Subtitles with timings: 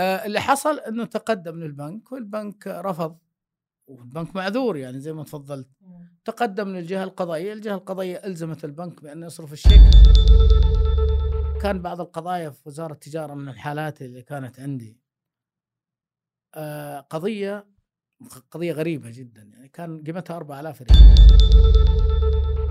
[0.00, 3.18] اللي حصل إنه تقدم للبنك والبنك رفض
[3.86, 5.68] والبنك معذور يعني زي ما تفضلت.
[6.24, 9.80] تقدم للجهة القضائية، الجهة القضائية ألزمت البنك بانه يصرف الشيك.
[11.62, 15.00] كان بعض القضايا في وزارة التجارة من الحالات اللي كانت عندي.
[16.54, 17.66] آه، قضية
[18.50, 21.00] قضية غريبة جدا يعني كان قيمتها 4000 ريال.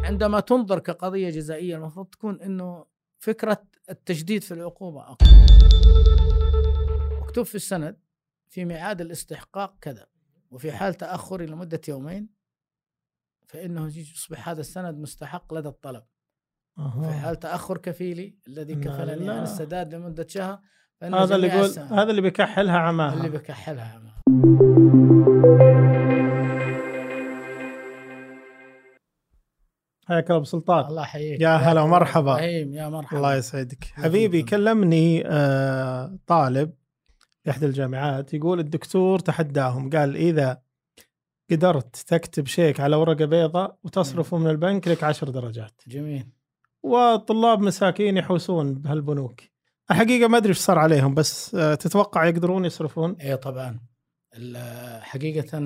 [0.06, 2.86] عندما تنظر كقضية جزائية المفروض تكون إنه
[3.20, 5.30] فكرة التجديد في العقوبة اقوى
[7.30, 8.00] مكتوب في السند
[8.48, 10.08] في ميعاد الاستحقاق كذا
[10.52, 12.30] وفي حال تأخر لمدة يومين
[13.48, 16.04] فإنه يصبح هذا السند مستحق لدى الطلب.
[17.02, 19.30] في حال تأخر كفيلي الذي كفلني.
[19.30, 20.60] عن السداد لمدة شهر
[21.02, 23.14] فإن هذا اللي يقول هذا اللي بيكحلها عماها.
[23.14, 24.20] اللي بكحلها عماه.
[30.08, 30.86] حياك الله ابو سلطان.
[30.86, 31.42] الله يحييك.
[31.42, 32.40] يا هلا ومرحبا.
[32.40, 33.18] يا مرحبا.
[33.18, 33.84] الله يسعدك.
[33.84, 34.44] حبيبي.
[34.44, 36.79] كلمني آه، طالب.
[37.50, 40.62] إحدى الجامعات يقول الدكتور تحداهم قال إذا
[41.52, 45.82] قدرت تكتب شيك على ورقة بيضاء وتصرفه من البنك لك عشر درجات.
[45.88, 46.28] جميل.
[46.84, 49.42] والطلاب مساكين يحوسون بهالبنوك.
[49.92, 53.80] الحقيقة ما أدري إيش صار عليهم بس آه، تتوقع يقدرون يصرفون؟ إيه طبعا.
[54.34, 55.58] ال- حقيقة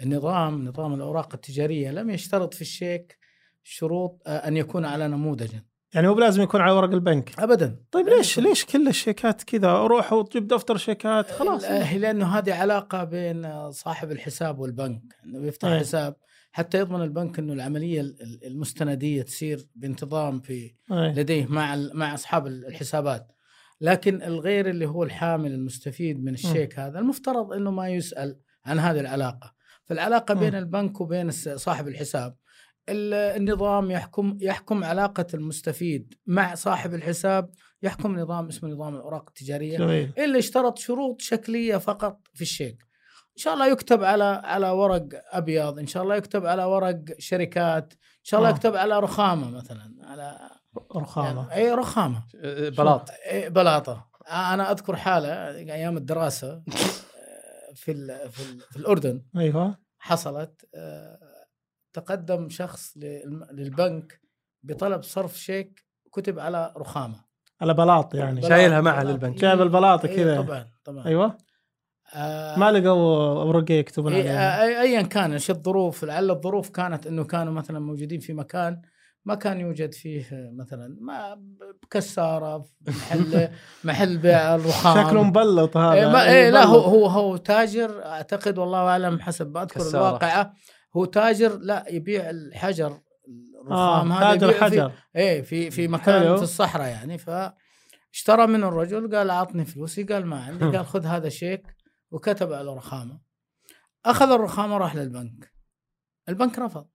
[0.00, 3.18] النظام نظام الأوراق التجارية لم يشترط في الشيك
[3.62, 5.54] شروط آه، أن يكون على نموذج
[5.94, 7.38] يعني هو بلازم يكون على ورق البنك.
[7.40, 7.76] أبدا.
[7.92, 11.64] طيب ليش ليش كل الشيكات كذا؟ روح وتجيب دفتر شيكات خلاص.
[11.64, 15.78] لأنه هذه علاقة بين صاحب الحساب والبنك أنه يفتح أيه.
[15.78, 16.16] حساب.
[16.52, 20.52] حتى يضمن البنك أنه العملية ال- ال- المستندية تصير بانتظام في
[20.92, 21.12] أي.
[21.12, 23.32] لديه مع مع أصحاب الحسابات.
[23.80, 28.36] لكن الغير اللي هو الحامل المستفيد من الشيك هذا المفترض أنه ما يسأل
[28.66, 29.54] عن هذه العلاقة.
[29.84, 30.58] فالعلاقة بين مم.
[30.58, 32.36] البنك وبين صاحب الحساب ال-
[32.88, 37.50] النظام يحكم يحكم علاقة المستفيد مع صاحب الحساب
[37.82, 40.12] يحكم نظام اسمه نظام الأوراق التجارية جميل.
[40.18, 42.82] الا اشترط شروط شكلية فقط في الشيك.
[43.36, 47.92] إن شاء الله يكتب على على ورق أبيض إن شاء الله يكتب على ورق شركات
[47.92, 48.52] إن شاء الله آه.
[48.52, 50.38] يكتب على رخامة مثلا على
[50.96, 51.48] رخامة.
[51.48, 52.22] يعني أي رخامة.
[52.70, 53.10] بلاط.
[53.10, 54.10] إيه بلاطة.
[54.28, 56.62] أنا أذكر حالة أيام الدراسة آه،
[57.74, 59.78] في ال في, ال في الأردن أيوه.
[59.98, 61.18] حصلت آه،
[61.92, 62.96] تقدم شخص
[63.52, 64.20] للبنك
[64.62, 67.24] بطلب صرف شيك كتب على رخامة
[67.60, 69.12] على بلاط يعني شايلها معه بلاط.
[69.14, 69.34] للبنك.
[69.38, 70.42] جايب البلاطة إيه، كذا.
[70.42, 71.38] طبعا طبعا أيوه
[72.14, 77.06] آه، ما لقوا اوراق يكتبون إيه، عليها آه، ايا كان إيش الظروف لعل الظروف كانت
[77.06, 78.82] إنه كانوا مثلا موجودين في مكان
[79.24, 81.42] ما كان يوجد فيه مثلا ما
[81.90, 83.48] كساره محل
[83.84, 86.78] محل بيع الرخام شكله مبلط هذا إيه ما إيه لا هو.
[86.80, 89.88] هو هو تاجر أعتقد والله أعلم حسب ما أذكر.
[89.90, 90.54] الواقعة
[90.96, 93.00] هو تاجر لا يبيع الحجر
[93.62, 94.92] الرخام هذا تاجر حجر.
[95.16, 96.36] إيه في في مكان حلو.
[96.36, 97.18] في الصحراء يعني.
[97.18, 101.62] فاشترى منه الرجل قال أعطني فلوسي قال ما عندي قال خذ هذا شيك
[102.10, 103.20] وكتب على رخامه.
[104.06, 105.52] أخذ الرخامة راح للبنك.
[106.28, 106.86] البنك رفض.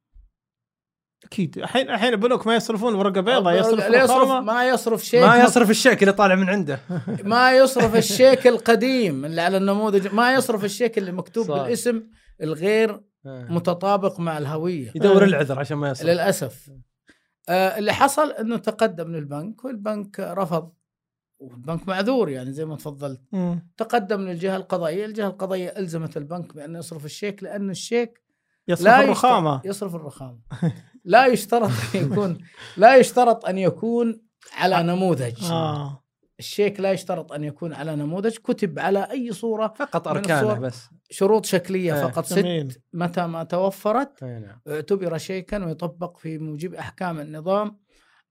[1.25, 1.57] أكيد.
[1.57, 4.29] الحين الحين البنوك ما يصرفون ورقه بيضاء يصرف يصرف.
[4.29, 5.23] ما يصرف شيك.
[5.23, 6.79] ما يصرف الشيك اللي طالع من عنده.
[7.23, 11.53] ما يصرف الشيك القديم اللي على النموذج ما يصرف الشيك اللي مكتوب صح.
[11.53, 12.03] بالاسم
[12.41, 14.91] الغير متطابق مع الهوية.
[14.95, 16.71] يدور العذر عشان ما يصرف للأسف.
[17.49, 20.71] آه اللي حصل إنه تقدم للبنك والبنك رفض.
[21.39, 23.21] والبنك معذور يعني زي ما تفضلت.
[23.31, 23.67] مم.
[23.77, 28.23] تقدم للجهة القضائية، الجهة القضائية ألزمت البنك بانه يصرف الشيك لأنه الشيك
[28.67, 29.61] يصرف لا الرخامة.
[29.65, 30.39] يصرف الرخامة.
[31.05, 32.37] لا يشترط أن يكون
[32.77, 34.21] لا يشترط أن يكون
[34.53, 35.43] على نموذج.
[35.43, 36.04] آه.
[36.39, 40.59] الشيك لا يشترط أن يكون على نموذج كتب على أي صورة فقط أركانه الصور.
[40.59, 42.25] بس شروط شكلية إيه، فقط.
[42.25, 47.79] ست متى ما توفرت اي نعم اعتبر شيكا ويطبق في موجب أحكام النظام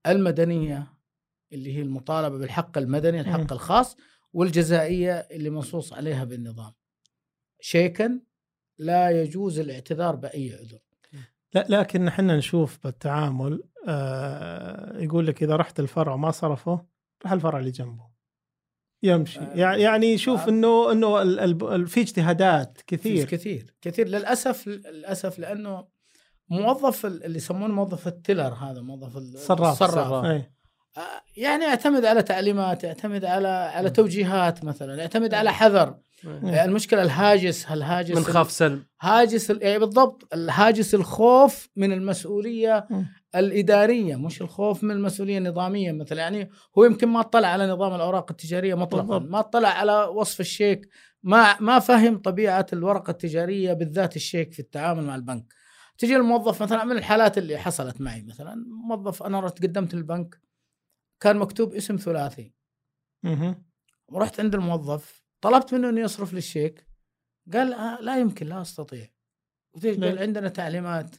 [0.06, 0.94] المدنية
[1.52, 3.20] اللي هي المطالبة بالحق المدني.
[3.20, 3.96] الحق الخاص
[4.32, 6.72] والجزائية اللي منصوص عليها بالنظام
[7.60, 8.20] شيكا
[8.78, 10.78] لا يجوز الاعتذار بأي عذر
[11.54, 16.86] لا لكن إحنا نشوف بالتعامل آه يقول لك إذا رحت الفرع ما صرفه
[17.24, 18.14] روح الفرع اللي جنبه.
[19.02, 19.40] يمشي.
[19.40, 20.48] آه، يع- يعني شوف آه.
[20.48, 23.24] إنه إنه في اجتهادات كثير.
[23.26, 23.74] كثير.
[23.80, 24.08] كثير.
[24.08, 25.86] للأسف للأسف لأنه
[26.48, 30.24] موظف ال- اللي يسمونه موظف التلر هذا موظف ال- صراف الصراف.
[30.24, 30.36] أي.
[30.36, 30.53] آه،
[31.36, 33.90] يعني يعتمد على تعليمات يعتمد على على.
[33.90, 35.94] توجيهات مثلا يعتمد على حذر
[36.24, 36.64] إيه.
[36.64, 42.88] المشكلة الهاجس هالهاجس من خاف سلم هاجس يعني بالضبط الهاجس الخوف من المسؤولية.
[43.34, 48.30] الإدارية مش الخوف من المسؤولية النظامية مثلا يعني هو يمكن ما اطلع على نظام الأوراق
[48.30, 49.18] التجارية مطلقا.
[49.18, 50.88] ما اطلع على وصف الشيك
[51.22, 55.44] ما ما فهم طبيعة الورقة التجارية بالذات الشيك في التعامل مع البنك
[55.98, 58.54] تجي الموظف مثلا من الحالات اللي حصلت معي مثلا
[58.88, 60.43] موظف أنا رحت قدمت للبنك
[61.24, 62.54] كان مكتوب اسم ثلاثي.
[63.22, 63.64] مهم.
[64.08, 66.86] ورحت عند الموظف طلبت منه إنه يصرف لي الشيك.
[67.52, 69.08] قال آه لا يمكن لا أستطيع.
[69.74, 71.16] قلت؟ قال عندنا تعليمات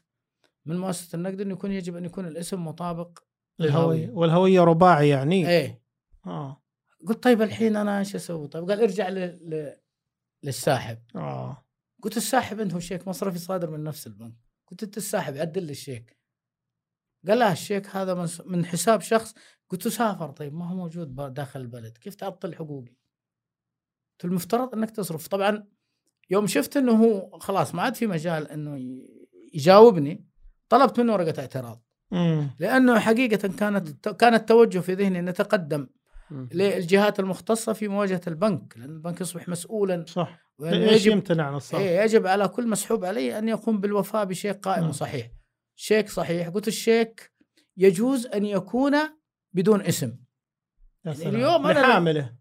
[0.65, 3.19] من مؤسسة النقد إنه يكون يجب أن يكون الاسم مطابق
[3.59, 4.09] للهوية.
[4.09, 5.49] والهوية رباعي يعني.
[5.49, 5.81] إيه.
[6.25, 6.63] آه.
[7.07, 9.19] قلت طيب الحين أنا إيش أسوي؟ طيب قال ارجع ل...
[9.19, 9.77] ل...
[10.43, 10.97] للساحب.
[11.15, 11.65] آه.
[12.01, 14.35] قلت الساحب عنده شيك مصرفي صادر من نفس البنك.
[14.67, 16.17] قلت أنت الساحب عدل لي الشيك.
[17.27, 19.33] قال لا الشيك هذا من, حساب شخص
[19.69, 22.95] قلت له سافر طيب ما هو موجود داخل البلد كيف تعطل حقوقي
[24.11, 25.67] قلت المفترض أنك تصرف طبعا
[26.29, 29.01] يوم شفت إنه هو خلاص ما عاد في مجال إنه
[29.53, 30.25] يجاوبني
[30.69, 32.49] طلبت منه ورقة اعتراض مم.
[32.59, 35.87] لأنه حقيقة كانت كان التوجه في ذهني ان نتقدم
[36.31, 36.49] مم.
[36.53, 41.81] للجهات المختصة في مواجهة البنك لأن البنك يصبح مسؤولا صح إيش يجب يمتنع عن الصرف؟
[41.81, 44.89] إيه يجب على كل مسحوب عليه أن يقوم بالوفاء بشيك قائم.
[44.89, 45.31] وصحيح
[45.75, 47.31] شيك صحيح قلت الشيك
[47.77, 48.95] يجوز أن يكون
[49.53, 50.15] بدون اسم
[51.05, 51.25] يعني.
[51.29, 52.33] اليوم أنا- لحامله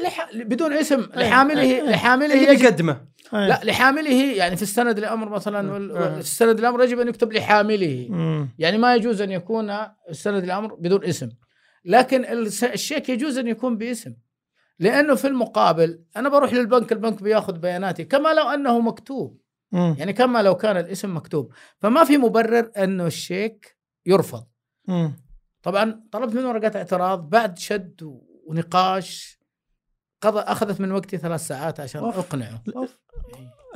[0.00, 0.28] لح...
[0.34, 1.18] بدون اسم إيه.
[1.28, 1.82] لحامله إيه.
[1.82, 3.48] لحامله اللي يجب بيقدمه إيه.
[3.48, 5.90] لا لحامله يعني في السند الأمر مثلا وال...
[5.90, 5.94] آه.
[6.00, 8.48] وال- في السند الأمر يجب أن يكتب لحامله مم.
[8.58, 9.70] يعني ما يجوز أن يكون
[10.10, 11.30] السند الأمر بدون اسم
[11.84, 12.24] لكن
[12.62, 14.14] الشيك يجوز أن يكون باسم
[14.78, 19.40] لأنه في المقابل أنا بروح للبنك البنك بياخذ بياناتي كما لو أنه مكتوب
[19.72, 19.94] مم.
[19.98, 21.52] يعني كما لو كان الاسم مكتوب.
[21.78, 23.76] فما في مبرر أنه الشيك
[24.06, 24.44] يرفض.
[24.88, 25.12] مم.
[25.62, 29.40] طبعا طلبت منه ورقه اعتراض بعد شد ونقاش
[30.22, 32.18] قضى أخذت من وقتي ثلاث ساعات عشان أوف.
[32.18, 32.62] أقنعه.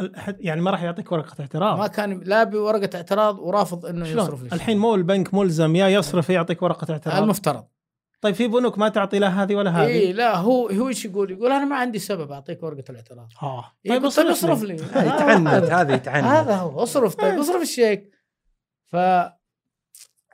[0.00, 1.78] الح- يعني ما راح يعطيك ورقة اعتراض.
[1.78, 6.30] ما كان لا بورقة اعتراض ورافض إنه يصرف؟ لي الحين مو البنك ملزم يا يصرف
[6.30, 7.22] يعطيك ورقة اعتراض.
[7.22, 7.64] المفترض.
[8.24, 11.30] طيب في بنوك ما تعطي لا هذه ولا هذه؟ اي لا هو هو إيش يقول؟
[11.30, 13.28] يقول أنا ما عندي سبب أعطيك ورقة الاعتراض.
[13.42, 13.72] آه.
[13.88, 14.74] طيب طيب أصرف لي.
[14.74, 16.26] هذه تعنت هذه تعنت.
[16.26, 16.82] هذا هو.
[16.82, 17.14] أصرف.
[17.14, 18.10] طيب أصرف الشيك.
[18.86, 18.96] ف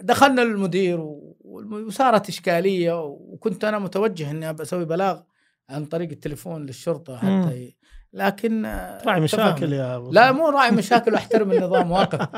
[0.01, 1.01] دخلنا للمدير
[1.41, 5.21] وصارت إشكالية وكنت أنا متوجه إني أسوي بلاغ
[5.69, 7.17] عن طريق التليفون للشرطة.
[7.17, 7.75] حتى.
[8.13, 9.73] لكن آه، راعي مشاكل.
[9.73, 12.29] يا أبو لا مو راعي مشاكل واحترم النظام واقف.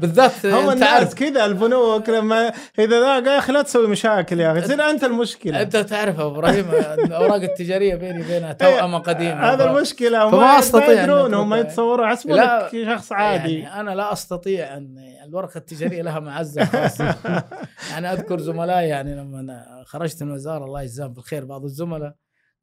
[0.00, 4.40] بالذات هو أنت الناس عارف كذا البنوك لما إذا ذا يا أخي لا تسوي مشاكل
[4.40, 5.62] يا أخي تصير أنت المشكلة.
[5.62, 9.52] أنت تعرف يا إبراهيم الأوراق التجارية بيني وبينها توأمه قديمة.
[9.52, 11.54] هذا المشكلة فما ما يدرون هم.
[11.54, 13.58] يتصوروا لا، يحسبونك شخص عادي.
[13.58, 17.14] يعني أنا لا أستطيع أن الورقة التجارية لها معزة خاصة.
[17.90, 22.14] يعني أذكر زملائي يعني لما أنا خرجت من الوزاره الله يجزاهم بالخير بعض الزملاء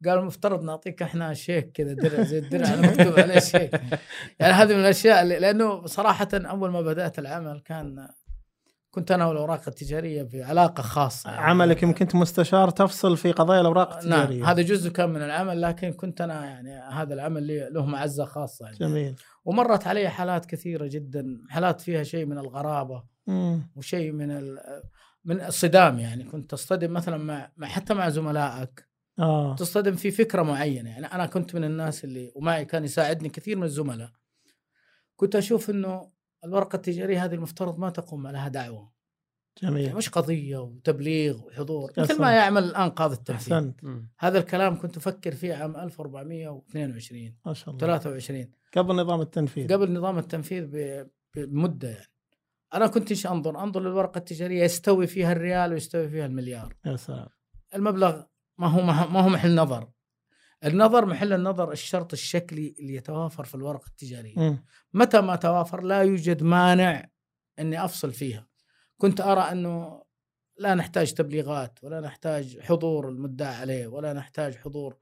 [0.06, 3.82] قالوا المفترض نعطيك إحنا شيك كذا درع زي الدرع اللي مكتوب عليه شيك
[4.40, 8.08] يعني هذه من الأشياء اللي لأنه صراحة أول ما بدأت العمل كان
[8.92, 11.42] كنت أنا والأوراق التجارية في علاقه خاصة يعني.
[11.42, 15.62] عملك يمكن كنت مستشار تفصل في قضايا الأوراق نعم التجارية هذا جزء كان من العمل
[15.62, 18.78] لكن كنت أنا يعني هذا العمل لي- له معزة خاصة يعني.
[18.78, 23.72] جميل ومرت علي حالات كثيرة جدا حالات فيها شيء من الغرابة مم.
[23.76, 24.56] وشيء من
[25.26, 27.18] من الصدام يعني كنت تصطدم مثلا
[27.58, 28.89] مع- حتى مع زملائك
[29.20, 29.56] آه.
[29.56, 30.90] تصطدم في فكرة معينة.
[30.90, 34.12] يعني أنا كنت من الناس اللي ومعي كان يساعدني كثير من الزملاء.
[35.16, 36.12] كنت أشوف إنه
[36.44, 39.00] الورقة التجارية هذه المفترض ما تقوم لها دعوة.
[39.62, 42.22] يعني جميل مش قضية وتبليغ وحضور مثل.
[42.22, 43.54] ما يعمل الآن قاضي التنفيذ.
[43.54, 43.80] أحسنت.
[44.20, 47.80] هذا الكلام كنت أفكر فيه عام 1422 ما شاء الله.
[47.80, 49.74] 23 قبل نظام التنفيذ.
[49.74, 52.08] قبل نظام التنفيذ ب- بمدة يعني.
[52.74, 56.76] أنا كنت إيش أنظر؟ أنظر للورقة التجارية يستوي فيها الريال ويستوي فيها المليار.
[56.86, 57.28] يا سلام.
[57.76, 58.24] المبلغ
[58.60, 59.92] ما هو ما هو محل نظر.
[60.66, 64.40] النظر محل النظر الشرط الشكلي اللي يتوافر في الورقة التجارية.
[64.40, 64.66] مم.
[64.94, 67.10] متى ما توافر لا يوجد مانع
[67.60, 68.48] إني أفصل فيها.
[68.98, 70.04] كنت أرى أنه
[70.58, 74.98] لا نحتاج تبليغات ولا نحتاج حضور المدعى عليه ولا نحتاج حضور.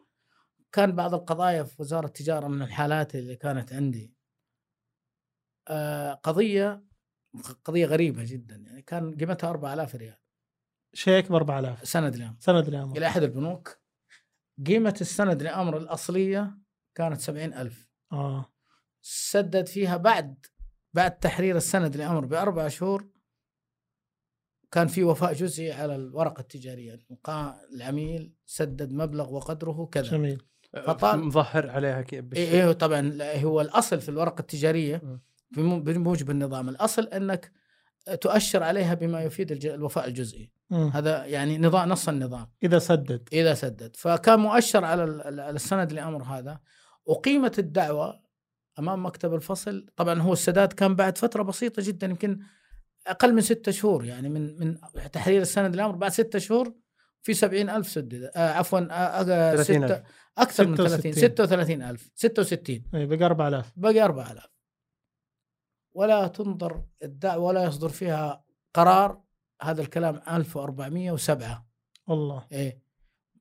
[0.72, 4.14] كان بعض القضايا في وزارة التجارة من الحالات اللي كانت عندي.
[5.68, 6.84] آه، قضية
[7.66, 8.56] قضية غريبة جدا.
[8.56, 10.18] يعني كان قيمتها 4000 ريال.
[10.94, 13.78] شيك ب 4000 سند اليوم سند الامر إلى أحد البنوك.
[14.66, 16.58] قيمة السند لأمر الأصلية
[16.96, 18.54] كانت 70000 آه.
[19.02, 20.46] سدد فيها بعد
[20.94, 23.10] بعد تحرير السند لأمر بأربع شهور
[24.72, 27.00] كان في وفاء جزئي على الورقة التجارية.
[27.74, 30.04] العميل سدد مبلغ وقدره كذا.
[30.12, 30.42] جميل.
[30.88, 32.52] فطال- مظهر عليها كي- بالشيء.
[32.54, 35.20] إيه طبعا هو الأصل في الورقة التجارية.
[35.52, 36.70] بموجب النظام.
[36.70, 37.52] الأصل أنك
[38.16, 40.52] تؤشر عليها بما يفيد الوفاء الجزئي.
[40.70, 40.88] مم.
[40.88, 42.48] هذا يعني نظام نص النظام.
[42.64, 43.30] إذا سدد.
[43.34, 43.96] إذا سدد.
[43.96, 46.60] فكان مؤشر على ال- على السند لأمر هذا.
[47.06, 48.22] وقيمه الدعوة
[48.80, 49.86] أمام مكتب الفصل.
[49.96, 52.40] طبعا هو السداد كان بعد فترة بسيطة جدا يمكن
[53.08, 54.06] أقل من ستة شهور.
[54.06, 54.78] يعني من من
[55.12, 56.74] تحرير السند للامر بعد ستة شهور
[57.22, 58.32] في سبعين ألف سدد.
[58.36, 59.24] آه عفوا آه آه
[59.56, 59.64] 30,000.
[59.92, 60.04] ستة
[60.38, 61.14] أكثر من 30 66.
[61.14, 62.10] 36 ألف.
[62.16, 64.57] 66 اي بقى 4000 باقي 4000
[65.98, 69.22] ولا تنظر الدعوة ولا يصدر فيها قرار
[69.62, 71.68] هذا الكلام 1407
[72.08, 72.82] والله إيه.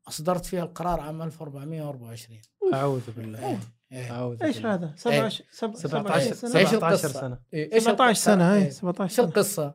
[0.08, 2.40] أصدرت فيها القرار عام 1424
[2.74, 3.48] أعوذ بالله.
[3.48, 3.58] إيه.
[3.92, 4.12] إيه.
[4.12, 4.74] أعوذ إيش بالله.
[4.74, 6.60] هذا؟ 17 17 سنة.
[6.60, 7.38] إيش 17 القصة؟ سنة.
[7.52, 8.70] إيه، إيش 17 القصة؟ سنة اي إيه.
[8.70, 9.26] 17 إيش سنة.
[9.26, 9.74] القصة؟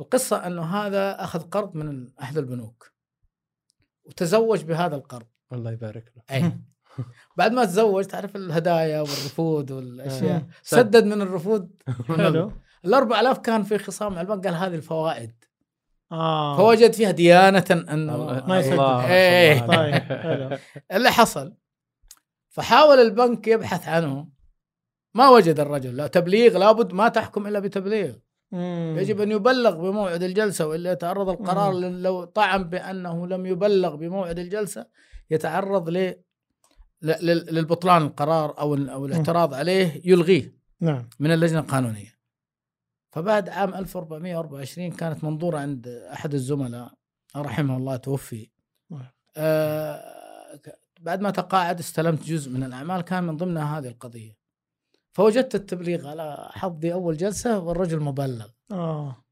[0.00, 2.92] القصة أنه هذا أخذ قرض من أحد البنوك.
[4.04, 5.26] وتزوج بهذا القرض.
[5.52, 6.22] الله يبارك له.
[6.30, 6.52] اي
[7.36, 10.36] بعد ما تزوج تعرف الهدايا والرفود والأشياء.
[10.36, 10.46] آه.
[10.62, 12.52] سدد من الرفود حلو.
[12.84, 15.44] ال 4000 كان في خصام مع البنك قال هذه الفوائد.
[16.12, 16.56] آه.
[16.56, 18.72] فوجد فيها ديانة انه ما يسدد.
[18.72, 18.96] الله.
[18.96, 19.08] ما.
[19.08, 20.48] شاء الله.
[20.48, 20.58] طيب
[20.92, 21.54] اللي حصل.
[22.48, 24.28] فحاول البنك يبحث عنه.
[25.14, 25.96] ما وجد الرجل.
[25.96, 28.14] لا تبليغ لابد ما تحكم إلا بتبليغ.
[28.52, 28.94] مم.
[28.98, 32.02] يجب أن يبلغ بموعد الجلسة وإلا يتعرض القرار مم.
[32.02, 34.86] لو طعن بأنه لم يبلغ بموعد الجلسة
[35.30, 36.14] يتعرض ل
[37.02, 42.18] للبطلان القرار أو أو الاعتراض عليه يلغيه نعم من اللجنة القانونية.
[43.10, 46.92] فبعد عام 1424 كانت منظورة عند أحد الزملاء
[47.36, 48.50] رحمه الله توفي.
[48.90, 49.06] نعم.
[49.36, 50.60] آه
[51.00, 54.38] بعد ما تقاعد استلمت جزء من الأعمال كان من ضمنها هذه القضية.
[55.12, 58.48] فوجدت التبليغ على حظي أول جلسة والرجل مبلغ.
[58.72, 59.24] آه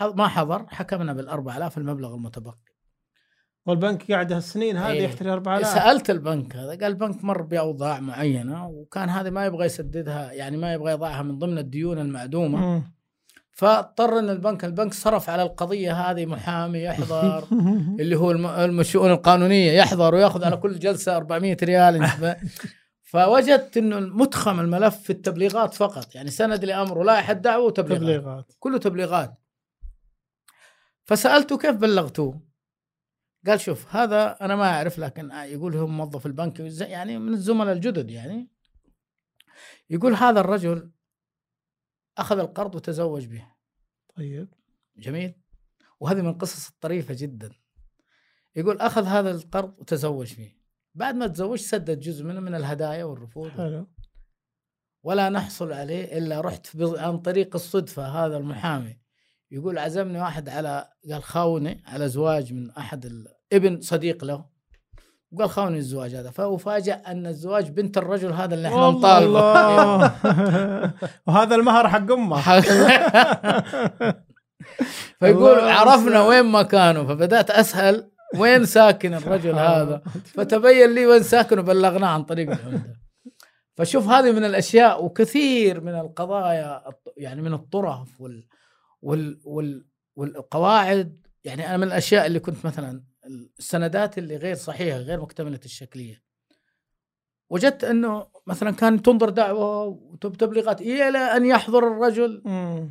[0.00, 2.67] ما حضر حكمنا بالأربع آلاف المبلغ المتبقي
[3.68, 5.02] والبنك قاعد هالسنين هذه إيه.
[5.02, 10.32] يحتري 4000 سألت البنك هذا قال البنك مر بأوضاع معينة وكان هذه ما يبغى يسددها
[10.32, 12.58] يعني ما يبغى يضعها من ضمن الديون المعدومة.
[12.58, 12.82] مم.
[13.50, 17.44] فاضطر إن البنك البنك صرف على القضية هذه محامي يحضر
[18.00, 22.06] اللي هو الشؤون القانونية يحضر ويأخذ على كل جلسة 400 ريال.
[23.10, 28.52] فوجدت إنه متخم الملف في التبليغات فقط يعني سند لأمر ولائحة دعوة وتبليغات تبليغات.
[28.58, 29.34] كله تبليغات.
[31.04, 32.47] فسالته كيف بلغتوه؟
[33.48, 38.10] قال شوف هذا أنا ما أعرف لكن يقول هو موظف البنك يعني من الزملاء الجدد
[38.10, 38.50] يعني.
[39.90, 40.92] يقول هذا الرجل
[42.18, 43.46] أخذ القرض وتزوج به.
[44.16, 44.48] طيب.
[44.96, 45.34] جميل.
[46.00, 47.50] وهذه من القصص الطريفة جدا.
[48.56, 50.58] يقول أخذ هذا القرض وتزوج فيه
[50.94, 53.86] بعد ما تزوج سدد جزء منه من الهدايا والرفود حلو.
[55.02, 59.00] ولا نحصل عليه إلا رحت عن طريق الصدفة هذا المحامي.
[59.50, 63.06] يقول عزمني واحد على قال خاوني على زواج من أحد
[63.52, 64.44] ابن صديق له.
[65.32, 66.30] وقال خاوني الزواج هذا.
[66.30, 69.42] فأفاجأ أن الزواج بنت الرجل هذا اللي إحنا نطالبه.
[71.26, 72.40] وهذا المهر حق أمه.
[75.20, 76.22] فيقول عرفنا.
[76.22, 77.06] وين مكانه.
[77.06, 80.02] فبدأت اسال وين ساكن الرجل هذا.
[80.24, 82.94] فتبين لي وين ساكن وبلغناه عن طريق العمدة.
[83.76, 86.82] فشوف هذه من الأشياء وكثير من القضايا
[87.16, 88.46] يعني من الطرف وال
[89.02, 89.86] وال وال
[90.16, 91.26] والقواعد.
[91.44, 93.02] يعني أنا من الأشياء اللي كنت مثلا
[93.58, 96.22] السندات اللي غير صحيحة غير مكتملة الشكلية
[97.50, 102.42] وجدت إنه مثلا كان تنظر دعوة وتبليغات إلى أن يحضر الرجل.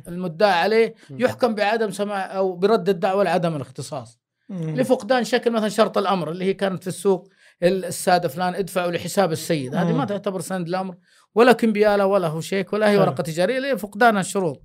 [0.08, 0.94] المدعى عليه.
[1.10, 4.18] يحكم بعدم سماع أو برد الدعوة لعدم الاختصاص.
[4.50, 7.28] لفقدان شكل مثلا شرط الأمر اللي هي كانت في السوق
[7.62, 10.04] السادة فلان ادفعوا لحساب السيد هذه ما.
[10.04, 10.96] تعتبر سند الامر
[11.34, 12.98] ولا كمبيالة ولا هو شيك ولا هي.
[12.98, 14.62] ورقة تجارية اللي هي فقدان الشروط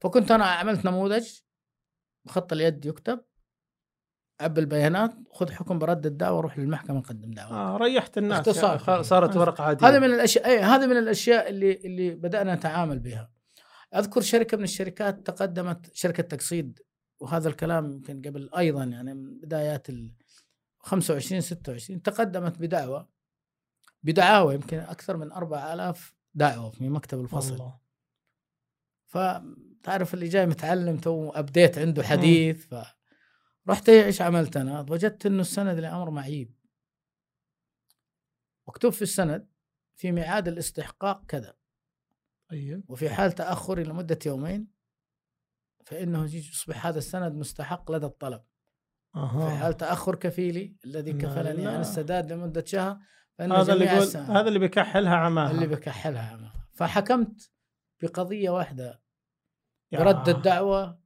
[0.00, 1.28] فكنت أنا عملت نموذج
[2.24, 3.20] بخط اليد يكتب
[4.40, 7.52] عبي البيانات خذ حكم برد الدعوة وروح للمحكمة قدم دعوة.
[7.56, 8.78] آه ريحت الناس اختصار.
[8.78, 9.86] خ- صارت ورقة عادية.
[9.88, 13.30] هذه من الأشياء أي هذه من الأشياء اللي اللي بدأنا نتعامل بها.
[13.94, 16.66] أذكر شركة من الشركات تقدمت شركة تقسيط
[17.20, 20.14] وهذا الكلام يمكن قبل أيضا يعني من بدايات ال
[20.78, 23.08] 25 26 تقدمت بدعوة.
[24.02, 27.52] بدعاوى يمكن أكثر من 4000 دعوة في مكتب الفصل.
[27.54, 27.78] الله
[29.06, 32.74] فتعرف اللي جاي متعلم تو أبديت عنده حديث ف
[33.70, 36.54] رحت إيش عملت أنا؟ وجدت إنه السند لأمر معيب
[38.68, 39.48] مكتوب في السند
[39.96, 41.54] في ميعاد الاستحقاق كذا
[42.50, 44.68] طيب وفي حال تأخر لمدة يومين
[45.86, 48.42] فإنه يصبح هذا السند مستحق لدى الطلب
[49.12, 51.66] في أها حال تأخر كفيلي الذي كفلني.
[51.66, 52.98] عن السداد لمدة شهر
[53.40, 56.68] هذا اللي يقول هذا اللي بيكحلها عماها اللي بكحلها عمها.
[56.72, 57.50] فحكمت
[58.02, 59.02] بقضية واحدة.
[59.92, 60.99] برد الدعوة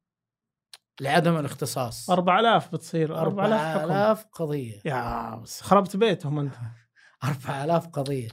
[1.00, 2.10] لعدم الاختصاص.
[2.10, 3.80] 4000 بتصير 4000 حكم.
[3.80, 4.80] 4000 قضية.
[4.84, 6.54] يا بس خربت بيتهم أنت.
[7.24, 8.28] 4000 قضية.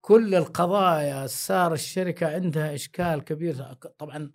[0.00, 3.54] كل القضايا صار الشركة عندها إشكال كبير.
[3.98, 4.30] طبعا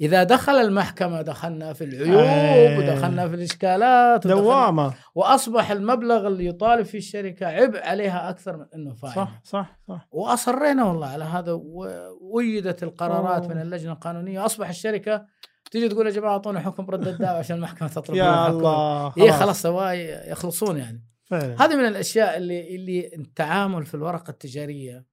[0.00, 2.78] إذا دخل المحكمة دخلنا في العيوب أي.
[2.78, 4.94] ودخلنا في الإشكالات دوامة.
[5.14, 10.08] وأصبح المبلغ اللي يطالب فيه الشركة عبء عليها أكثر من إنه فائده صح صح صح.
[10.10, 13.54] وأصرينا والله على هذا وويدت القرارات أوه.
[13.54, 14.46] من اللجنة القانونية.
[14.46, 15.26] أصبح الشركة
[15.70, 18.48] تيجي تقول يا جماعة اعطونا حكم برد الدعوة عشان المحكمة تطلب يا.
[18.48, 19.62] الله اي خلاص.
[19.62, 19.94] سواء
[20.32, 21.04] يخلصون يعني.
[21.24, 21.64] فعلا.
[21.64, 25.06] هذه من الأشياء اللي اللي التعامل في الورقة التجارية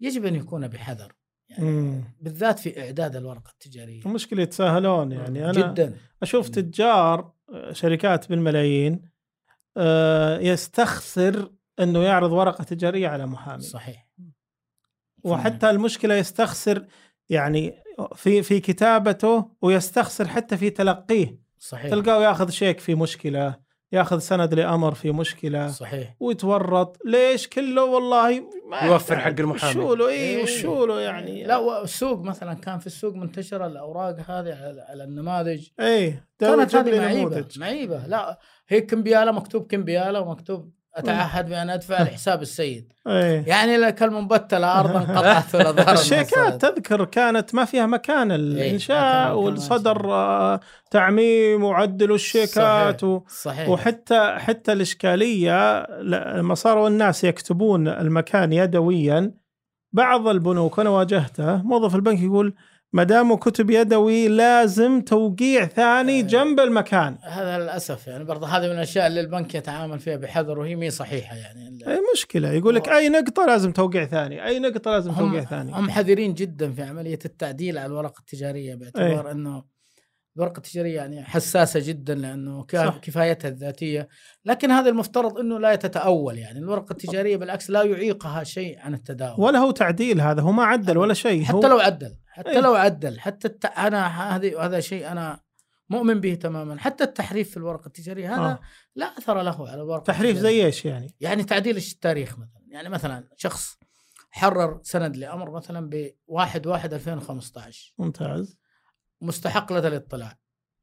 [0.00, 1.12] يجب أن يكون بحذر.
[1.48, 2.04] يعني مم.
[2.20, 4.02] بالذات في إعداد الورقة التجارية.
[4.06, 5.44] المشكلة يتساهلون يعني.
[5.44, 5.96] أنا جدا.
[6.22, 9.10] أشوف تجار آه، شركات بالملايين
[9.76, 13.62] آه، يستخسر إنه يعرض ورقة تجارية على محامي.
[13.62, 14.08] صحيح.
[15.24, 16.86] وحتى المشكلة يستخسر
[17.28, 17.74] يعني
[18.14, 21.38] في في كتابته ويستخسر حتى في تلقيه.
[21.58, 21.90] صحيح.
[21.90, 25.68] تلقاه ياخذ شيك في مشكلة ياخذ سند لأمر في مشكلة.
[25.68, 26.16] صحيح.
[26.20, 26.98] ويتورط.
[27.04, 28.40] ليش كله والله
[28.70, 29.18] ما يوفر.
[29.18, 29.80] حق المحامي.
[29.84, 30.42] وشو له اي إيه.
[30.42, 31.44] وشو له يعني.
[31.44, 35.68] لا والسوق مثلا كان في السوق منتشرة الأوراق هذه على, على النماذج.
[35.80, 36.28] إيه.
[36.38, 37.58] كانت هذه لي معيبة نموذج.
[37.58, 38.06] معيبة.
[38.06, 38.38] لا
[38.68, 42.92] هي كمبيالة مكتوب كمبيالة ومكتوب اتعهد بأن أدفع لحساب السيد.
[43.06, 43.44] إيه.
[43.46, 50.12] يعني لك المنبتله ارضا قطعت ولا الشيكات تذكر كانت ما فيها مكان إيه، الإنشاء والصدر
[50.12, 53.20] آه، تعميم وعدلوا الشيكات و...
[53.28, 53.68] صحيح.
[53.68, 59.32] وحتى حتى الإشكالية لما صاروا الناس يكتبون المكان يدويا.
[59.92, 62.54] بعض البنوك أنا واجهته موظف البنك يقول
[62.92, 66.22] ما دام كتب يدوي لازم توقيع ثاني إيه.
[66.22, 67.18] جنب المكان.
[67.22, 71.36] هذا للأسف يعني برضه هذه من الأشياء اللي البنك يتعامل فيها بحذر وهي مي صحيحة
[71.36, 71.78] يعني.
[71.86, 72.52] اي مشكلة.
[72.52, 75.72] يقول لك أي نقطة لازم توقيع ثاني أي نقطة لازم توقيع ثاني.
[75.72, 79.32] هم حذرين جدا في عملية التعديل على الورقه التجارية باعتبار إيه.
[79.32, 79.64] إنه
[80.36, 82.64] الورقه التجارية يعني حساسة جدا لأنه.
[83.02, 84.08] كفايتها الذاتية.
[84.44, 86.58] لكن هذا المفترض إنه لا تتاول يعني.
[86.58, 89.40] الورقه التجارية بالعكس لا يعيقها شيء عن التداول.
[89.44, 91.44] ولا هو تعديل هذا هو ما عدل ولا شيء.
[91.44, 92.16] حتى لو عدل.
[92.30, 92.60] حتى إيه.
[92.60, 93.64] لو عدل حتى الت...
[93.64, 95.40] أنا هذه هذا شيء أنا
[95.88, 96.78] مؤمن به تماما.
[96.78, 98.60] حتى التحريف في الورقة التجارية هذا آه.
[98.94, 100.60] لا أثر له على الورقة تحريف التجارية.
[100.60, 102.62] زي إيش يعني؟ يعني تعديل التاريخ مثلا.
[102.68, 103.78] يعني مثلا شخص
[104.30, 108.58] حرر سند لأمر مثلا ب 1 1 2015 ممتاز.
[109.20, 110.38] مستحق لدى الاطلاع.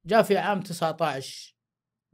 [0.06, 1.58] جاء في عام 19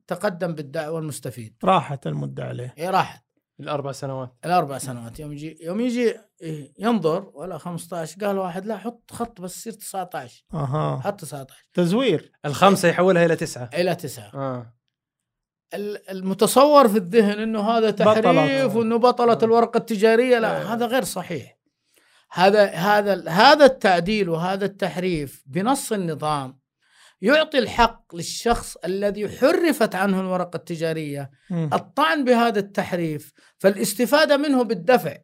[0.07, 1.55] تقدم بالدعوة المستفيد.
[1.63, 2.73] راحت المدة عليه.
[2.77, 3.22] هي راحت.
[3.59, 4.33] الأربع سنوات.
[4.45, 5.19] الأربع سنوات.
[5.19, 9.73] يوم يجي يوم يجي إيه، ينظر ولا 15 قال واحد لا حط خط بس يصير
[9.73, 10.99] 19 أها.
[11.03, 12.31] حط 19 تزوير.
[12.45, 13.69] الخمسة يحولها إلى تسعة.
[13.73, 14.73] إلى 9 آه.
[15.73, 18.75] ال- المتصور في الذهن إنه هذا تحريف بطلت.
[18.75, 20.73] وإنه بطلت الورقة التجارية لا آه.
[20.73, 21.57] هذا غير صحيح.
[22.31, 26.59] هذا هذا هذا التعديل وهذا التحريف بنص النظام
[27.23, 31.31] يعطي الحق للشخص الذي حرفت عنه الورقة التجارية.
[31.49, 31.69] مم.
[31.73, 35.17] الطعن بهذا التحريف فالاستفادة منه بالدفع.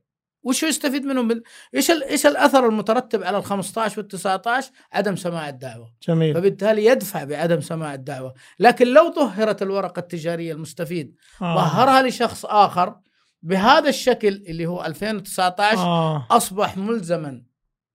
[0.44, 1.44] وش يستفيد منه بال...
[1.76, 2.04] إيش ال...
[2.04, 5.94] إيش الأثر المترتب على ال 15 وال 19 عدم سماع الدعوة.
[6.08, 6.36] جميل.
[6.36, 8.34] فبالتالي يدفع بعدم سماع الدعوة.
[8.60, 11.56] لكن لو ظهرت الورقة التجارية المستفيد آه.
[11.56, 12.96] ظهرها لشخص آخر
[13.42, 16.28] بهذا الشكل اللي هو 2019 آه.
[16.32, 17.49] أصبح ملزما.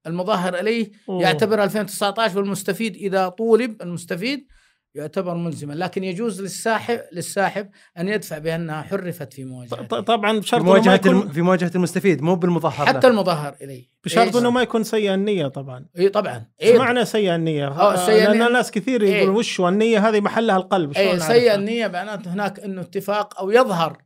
[0.06, 1.22] المظاهر إليه أوه.
[1.22, 4.46] يعتبر 2019 والمستفيد إذا طولب المستفيد
[4.94, 10.60] يعتبر ملزما لكن يجوز للساحب للساحب أن يدفع بأنها حرفت في ط- طبعا في بشرط
[10.60, 11.32] إنه ما مواجهة يكون.
[11.32, 13.06] في مواجهة المستفيد مو بالمظاهر حتى.
[13.06, 17.04] المظاهر إليه بشرط إيش؟ إنه ما يكون سيء النية طبعا اي طبعا إيش إيه معنى
[17.04, 18.48] سيء النية؟ آه، سيء لأن النية.
[18.48, 19.14] ناس كثير إيه.
[19.14, 23.40] يقولون وش النية هذه محلها القلب شلون اي نعرفها؟ سيء النية معناته هناك إنه اتفاق
[23.40, 23.98] أو يظهر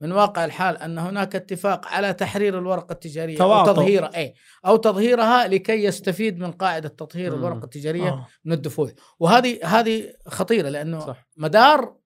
[0.00, 3.68] من واقع الحال أن هناك اتفاق على تحرير الورقة التجارية تواطؤ.
[3.68, 4.34] أو تظهيرها أي
[4.66, 7.34] أو تظهيرها لكي يستفيد من قاعدة تطهير.
[7.34, 8.26] الورقة التجارية آه.
[8.44, 11.28] من الدفوع وهذه هذه خطيرة لأنه صح.
[11.36, 12.00] مدار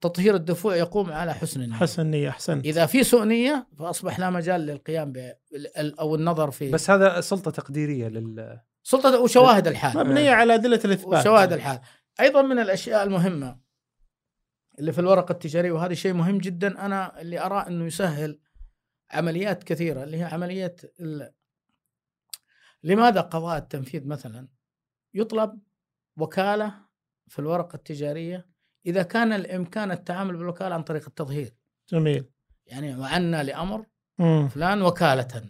[0.00, 4.30] تطهير الدفوع يقوم على حسن النية حسن نيه أحسنت إذا في سوء نية فأصبح لا
[4.30, 5.32] مجال للقيام ب
[5.76, 11.20] أو النظر في بس هذا سلطة تقديرية لل سلطة وشواهد الحال مبنية على أدلة الإثبات
[11.20, 11.80] وشواهد الحال
[12.20, 13.67] أيضا من الأشياء المهمة
[14.78, 16.86] اللي في الورقة التجارية وهذا شيء مهم جدا.
[16.86, 18.40] أنا اللي أرى إنه يسهل
[19.10, 21.32] عمليات كثيرة اللي هي عمليه ال...
[22.82, 24.48] لماذا قضاء التنفيذ مثلا؟
[25.14, 25.60] يطلب
[26.16, 26.74] وكالة
[27.28, 28.48] في الورقة التجارية
[28.86, 31.54] إذا كان الإمكان التعامل بالوكالة عن طريق التظهير.
[31.88, 32.30] جميل.
[32.66, 33.86] يعني وعنا لأمر
[34.18, 34.48] مم.
[34.48, 35.44] فلان وكالة.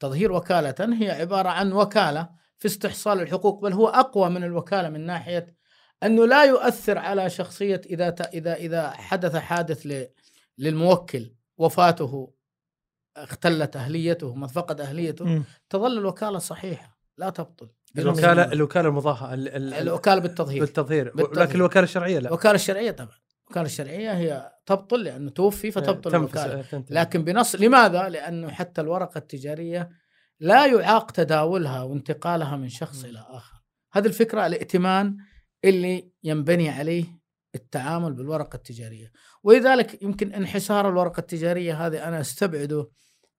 [0.00, 5.06] تظهير وكالة هي عبارة عن وكالة في استحصال الحقوق بل هو أقوى من الوكالة من
[5.06, 5.56] ناحية
[6.02, 10.06] أنه لا يؤثر على شخصية إذا ت- إذا إذا حدث حادث
[10.58, 12.32] للموكل وفاته
[13.16, 15.44] اختلت أهليته ما فقد أهليته مم.
[15.70, 19.48] تظل الوكالة صحيحة لا تبطل الوكالة الوكالة المظاهره ال...
[19.48, 19.74] ال...
[19.74, 21.12] الوكالة بالتظهير بالتظهير.
[21.16, 26.62] لكن الوكالة الشرعية لا الوكالة الشرعية طبعا الوكالة الشرعية هي تبطل لأنه توفي فتبطل الوكالة
[26.62, 26.96] تنتهي.
[26.96, 29.90] لكن بنص لماذا؟ لأنه حتى الورقة التجارية
[30.40, 33.10] لا يعاق تداولها وانتقالها من شخص مم.
[33.10, 33.62] إلى آخر.
[33.92, 35.16] هذه الفكرة الائتمان
[35.64, 37.04] اللي ينبني عليه
[37.54, 42.90] التعامل بالورقة التجارية، ولذلك يمكن انحسار الورقة التجارية هذه أنا أستبعده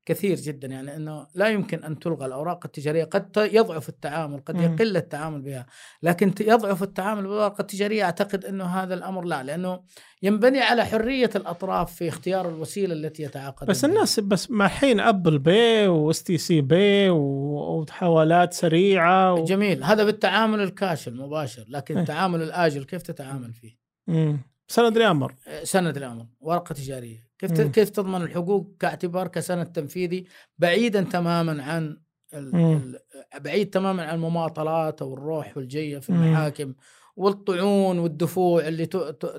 [0.06, 4.62] كثير جدا يعني إنه لا يمكن أن تلغى الأوراق التجارية، قد يضعف التعامل، قد.
[4.62, 5.66] يقل التعامل بها،
[6.04, 9.80] لكن يضعف التعامل بالورقه التجارية أعتقد إنه هذا الأمر لا لأنه
[10.24, 13.90] ينبني على حرية الأطراف في اختيار الوسيلة التي يتعاقدون بس بها.
[13.94, 19.44] الناس بس مع الحين Apple Pay و STC Pay و- وحوالات سريعة و...
[19.44, 22.02] جميل هذا بالتعامل الكاش المباشر لكن إيه.
[22.02, 24.40] التعامل الآجل كيف تتعامل فيه مم.
[24.68, 27.72] سند الامر آه، سند الامر ورقة تجارية كيف مم.
[27.72, 30.26] كيف تضمن الحقوق كاعتبار كسند تنفيذي
[30.58, 31.98] بعيدا تماما عن
[32.34, 32.56] ال...
[32.56, 32.76] مم.
[32.76, 33.00] ال...
[33.40, 36.24] بعيد تماما عن المماطلات أو الروح والجية في مم.
[36.24, 36.74] المحاكم
[37.16, 38.86] والطعون والدفوع اللي.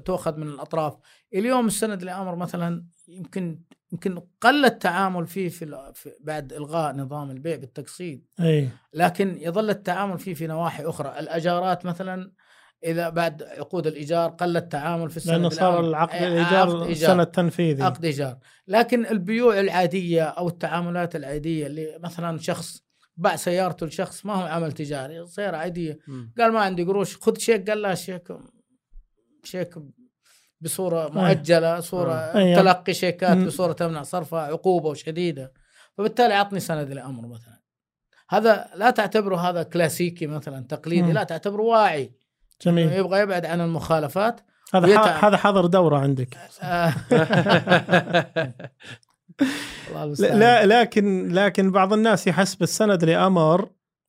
[0.04, 0.96] تؤخذ من الأطراف
[1.34, 3.60] اليوم السند الامر مثلا يمكن
[3.92, 5.92] يمكن قل التعامل فيه في.
[5.94, 11.86] في بعد إلغاء نظام البيع بالتقسيط أي لكن يظل التعامل فيه في نواحي أخرى، الأجارات
[11.86, 12.32] مثلا
[12.84, 17.82] إذا بعد عقود الإيجار قل التعامل في السنة لأنه صار العقد الإيجار سند تنفيذي.
[17.82, 22.84] عقد إيجار، لكن البيوع العادية أو التعاملات العادية اللي مثلا شخص
[23.16, 26.32] باع سيارته لشخص ما هو عمل تجاري، سيارة عادية، مم.
[26.38, 28.28] قال ما عندي قروش خذ شيك قال لا شيك
[29.44, 29.74] شيك
[30.60, 32.62] بصورة مؤجلة صورة أيوة.
[32.62, 33.46] تلقي شيكات مم.
[33.46, 35.52] بصورة تمنع صرفها عقوبة وشديدة.
[35.98, 37.60] فبالتالي عطني سند الأمر مثلا.
[38.28, 41.12] هذا لا تعتبره هذا كلاسيكي مثلا تقليدي مم.
[41.12, 42.12] لا تعتبره واعي.
[42.64, 44.40] جميل يبغى يبعد عن المخالفات
[44.74, 46.36] هذا ويتع- هذا حاضر دورة عندك.
[49.88, 50.38] الله لا, المستعان.
[50.38, 53.68] لا لكن لكن بعض الناس يحسب السند لأمر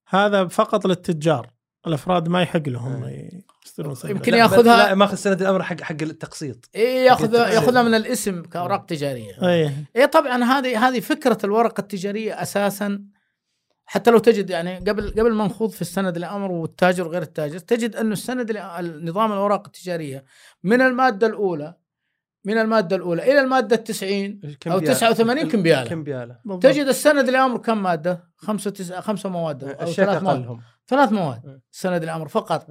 [0.10, 1.50] هذا فقط للتجار
[1.88, 3.10] الأفراد ما يحق لهم
[3.66, 4.12] يصدرون سند.
[4.12, 7.34] يمكن لا، ياخذها- لا ماخذ سند الأمر حق حق التقسيط إيه ياخذ.
[7.34, 13.00] ياخذها من الاسم كأوراق تجارية اي اي طبعا هذه هذه فكرة الورقة التجارية أساسا
[13.86, 17.96] حتى لو تجد يعني قبل قبل ما نخوض في السند الأمر والتاجر وغير التاجر تجد
[17.96, 18.52] انه السند
[19.04, 20.26] نظام الأوراق التجارية
[20.64, 21.76] من المادة الأولى
[22.46, 26.64] من المادة الأولى إلى المادة 90 كم أو بيالة؟ 89 كمبيالة كمبياله بالضبط.
[26.64, 31.12] تجد السند الأمر كم مادة؟ خمسة تسعة خمسة مواد أو الشيك ثلاث مواد اقلهم ثلاث
[31.12, 31.60] مواد م.
[31.72, 32.68] سند الأمر فقط.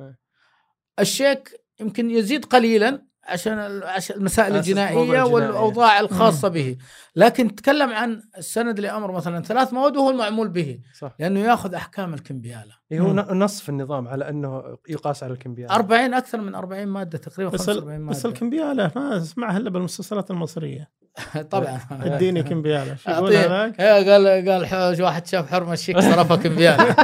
[1.01, 5.23] الشيك يمكن يزيد قليلا عشان ال- عشان المسائل الجنائية.
[5.23, 6.77] والأوضاع الخاصة به.
[7.17, 11.13] لكن تكلم عن السند لأمر مثلا ثلاث مواد وهو المعمول به صح.
[11.19, 12.75] لأنه يأخذ أحكام الكمبيالة.
[12.93, 13.19] إيه هو مم.
[13.21, 15.75] نص في النظام على أنه يقاس على الكمبيالة.
[15.75, 18.01] 40 أكثر من 40 مادة تقريبا بس 45 ال...
[18.01, 20.91] ماده بس الكمبيالة ما اسمعها إلا بالمسلسلات المصرية.
[21.51, 21.79] طبعا.
[22.03, 22.95] اديني كمبيالة.
[22.97, 26.85] شو يقول هذاك؟ إيه، قال قال ح- واحد شاف حرمة الشيك صرفها كمبيالة.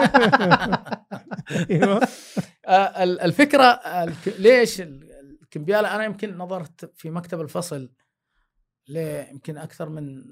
[1.70, 2.00] أيوه.
[2.66, 3.80] آه، ال- الفكرة
[4.38, 4.82] ليش
[5.50, 7.90] ال- الكمبياله أنا يمكن نظرت في مكتب الفصل
[8.88, 8.96] ل
[9.30, 10.24] يمكن أكثر من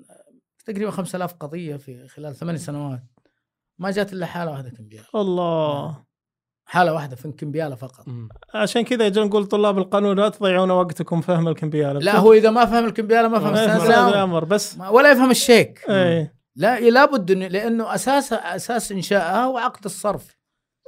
[0.67, 3.03] تقريبا 5000 قضية في خلال ثمان سنوات.
[3.79, 5.07] ما جات إلا حالة واحدة كمبيالة.
[5.15, 6.05] الله.
[6.65, 8.09] حالة واحدة في كمبيالة فقط.
[8.09, 8.29] مم.
[8.55, 12.01] عشان كذا يجون نقول طلاب القانون لا تضيعون وقتكم فهم الكمبيالة.
[12.01, 14.09] لا هو إذا ما فهم الكمبيالة ما فهم هذا.
[14.09, 15.85] الأمر بس ولا يفهم الشيك.
[15.91, 20.39] اي لا لابد لأنه أساس أساس انشائها هو عقد الصرف.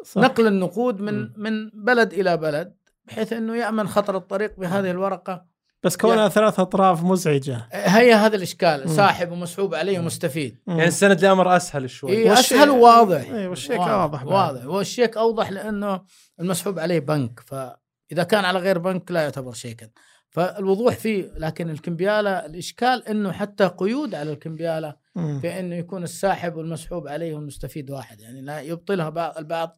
[0.05, 0.21] صح.
[0.23, 1.33] نقل النقود من مم.
[1.37, 2.80] من بلد إلى بلد.
[3.11, 5.45] بحيث إنه يأمن خطر الطريق بهذه الورقة.
[5.83, 7.69] بس كونها يعني- ثلاث أطراف مزعجة.
[7.73, 8.97] هي هذا الإشكال مم.
[8.97, 10.59] ساحب ومسحوب عليه ومستفيد.
[10.67, 12.11] يعني السند الامر أسهل شوي.
[12.13, 13.31] إيه أسهل وواضح.
[13.31, 14.25] اي والشيك واضح.
[14.25, 16.01] واضح والشيك أوضح لأنه
[16.41, 17.41] المسحوب عليه بنك.
[17.47, 19.89] فإذا كان على غير بنك لا يعتبر شيكا.
[20.31, 24.95] فالوضوح فيه لكن الكمبيالة الإشكال إنه حتى قيود على الكمبيالة.
[25.15, 28.21] في إنه يكون الساحب والمسحوب عليه والمستفيد واحد.
[28.21, 29.77] يعني لا يبطلها بعض البعض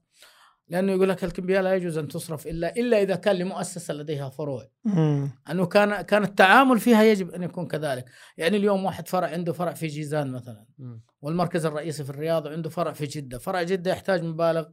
[0.72, 4.68] لأنه يقول لك الكمبياله لا يجوز أن تصرف الا إلا إذا كان لمؤسسة لديها فروع.
[4.84, 5.30] مم.
[5.50, 8.04] أنه كان كان التعامل فيها يجب أن يكون كذلك.
[8.36, 11.02] يعني اليوم واحد فرع عنده فرع في جيزان مثلا مم.
[11.22, 13.38] والمركز الرئيسي في الرياض وعنده فرع في جدة.
[13.38, 14.64] فرع جدة يحتاج مبالغ.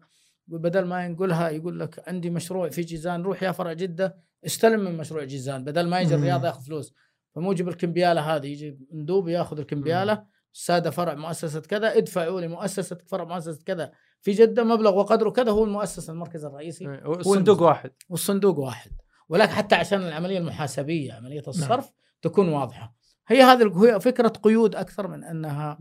[0.47, 4.97] بدل ما ينقلها يقول لك عندي مشروع في جيزان روح يا فرع جدة استلم من
[4.97, 5.63] مشروع جيزان.
[5.63, 6.15] بدل ما يجي.
[6.15, 6.93] الرياض ياخذ فلوس.
[7.35, 8.47] فموجب الكمبيالة هذه.
[8.47, 13.91] يجي مندوب ياخذ الكمبيالة الساده فرع مؤسسة كذا ادفعوا لمؤسسة فرع مؤسسة كذا.
[14.21, 16.89] في جده مبلغ وقدره كذا هو المؤسسه المركز الرئيسي.
[16.89, 17.07] إيه.
[17.07, 17.91] والصندوق واحد.
[18.09, 18.91] والصندوق واحد.
[19.29, 22.95] ولكن حتى عشان العملية المحاسبية عملية الصرف تكون واضحة.
[23.27, 25.79] هي هذه فكرة قيود أكثر من أنها.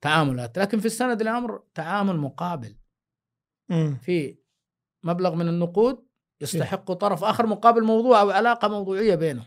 [0.00, 2.76] تعاملات لكن في السند الأمر تعامل مقابل.
[4.02, 4.38] في
[5.02, 6.06] مبلغ من النقود
[6.40, 9.46] يستحق طرف آخر مقابل موضوع أو علاقة موضوعية بينهم.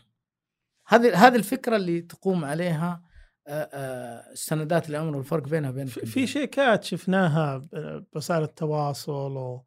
[0.87, 3.03] هذه هذه الفكرة اللي تقوم عليها
[3.47, 6.27] آه، آه، السندات الامر والفرق بينها وبين في-.
[6.27, 9.61] شيكات شفناها ب- بوسائل التواصل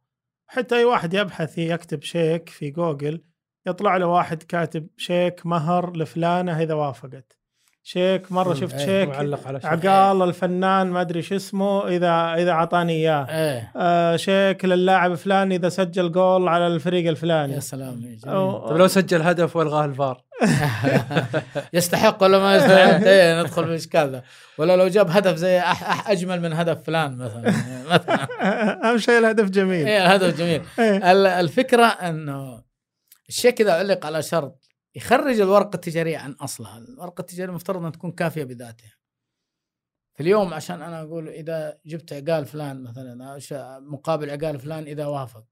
[0.47, 3.21] وحتى أي واحد يبحث يكتب شيك في جوجل
[3.67, 7.37] يطلع له واحد كاتب شيك مهر لفلانة اذا وافقت
[7.83, 8.53] شيك مرة.
[8.53, 8.85] شفت إيه.
[8.85, 14.15] شيك معلق على عقال الفنان ما أدري شو اسمه اذا إذا أعطاني إياه إيه آه
[14.15, 18.21] شيك للاعب فلان إذا سجل جول على الفريق الفلاني يا سلام يا جميل.
[18.21, 20.23] أو- طيب لو سجل هدف والغاه الفار
[21.73, 24.23] يستحق ولا ما يستحق؟ إيه ندخل في الاشكال ذا
[24.57, 27.83] ولا لو جاب هدف زي أح أح أجمل من هدف فلان مثلا.
[27.93, 28.27] مثلا
[28.89, 29.87] أهم شيء الهدف جميل.
[29.87, 30.61] إيه الهدف جميل.
[30.79, 31.11] إيه.
[31.11, 32.63] ال- الفكرة إنه
[33.29, 34.63] الشيك اذا علق على شرط
[34.95, 38.93] يخرج الورقة التجارية عن أصلها، الورقة التجارية المفترض إنها تكون كافية بذاتها.
[40.15, 45.43] في اليوم عشان أنا أقول إذا جبت عقال فلان مثلا مقابل عقال فلان إذا وافق،.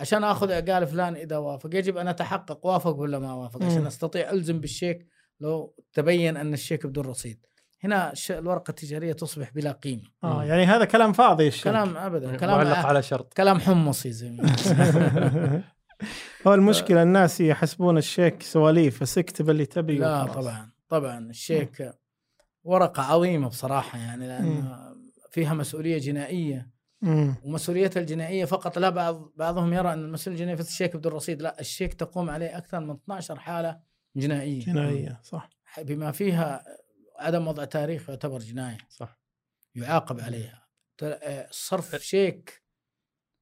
[0.00, 3.86] عشان آخذ عقال فلان إذا وافق يجب أن أتحقق وافق ولا ما وافق عشان.
[3.86, 5.06] أستطيع ألزم بالشيك
[5.40, 7.46] لو تبين أن الشيك بدون رصيد.
[7.84, 10.02] هنا الش- الورقة التجارية تصبح بلا قيمة.
[10.24, 14.30] آه يعني هذا كلام فاضي الشيك كلام ابدا كلام معلق على شرط كلام حمصي زي
[14.30, 14.44] ما
[16.46, 20.24] هو المشكلة الناس يحسبون الشيك سواليف بس اكتب اللي تبي لا.
[20.26, 21.92] طبعا طبعا الشيك
[22.64, 24.74] ورقة عظيمة بصراحة يعني لأن
[25.30, 26.70] فيها مسؤولية جنائية مم.
[27.02, 28.78] ومسؤوليتها الجنائية فقط.
[28.78, 32.58] لا بعض بعضهم يرى أن المسؤولية الجنائية في الشيك بدون رصيد لا الشيك تقوم عليه
[32.58, 33.80] أكثر من 12 حالة
[34.16, 34.64] جنائية.
[34.64, 35.50] جنائية صح.
[35.78, 36.64] بما فيها
[37.18, 39.18] عدم وضع تاريخ يعتبر جناية صح.
[39.74, 40.68] يعاقب عليها.
[41.02, 42.62] آه، صرف شيك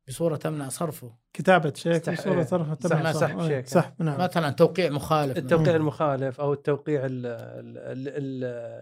[0.09, 1.18] بصورة تمنع صرفه.
[1.39, 2.43] كتابة شيك بصوره إيه.
[2.43, 3.67] طرف سحب- سحب إيه، شيك.
[3.67, 4.21] سحب نعم.
[4.21, 5.39] مثلا توقيع مخالف.
[5.39, 5.77] التوقيع.
[5.77, 7.27] المخالف أو التوقيع ال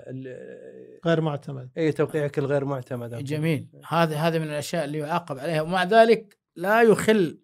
[0.09, 1.71] ال غير معتمد.
[1.79, 3.25] اي توقيعك الغير معتمد.
[3.25, 3.69] جميل.
[3.88, 5.62] هذه هذه من الأشياء اللي يعاقب عليها.
[5.62, 7.40] ومع ذلك لا يخل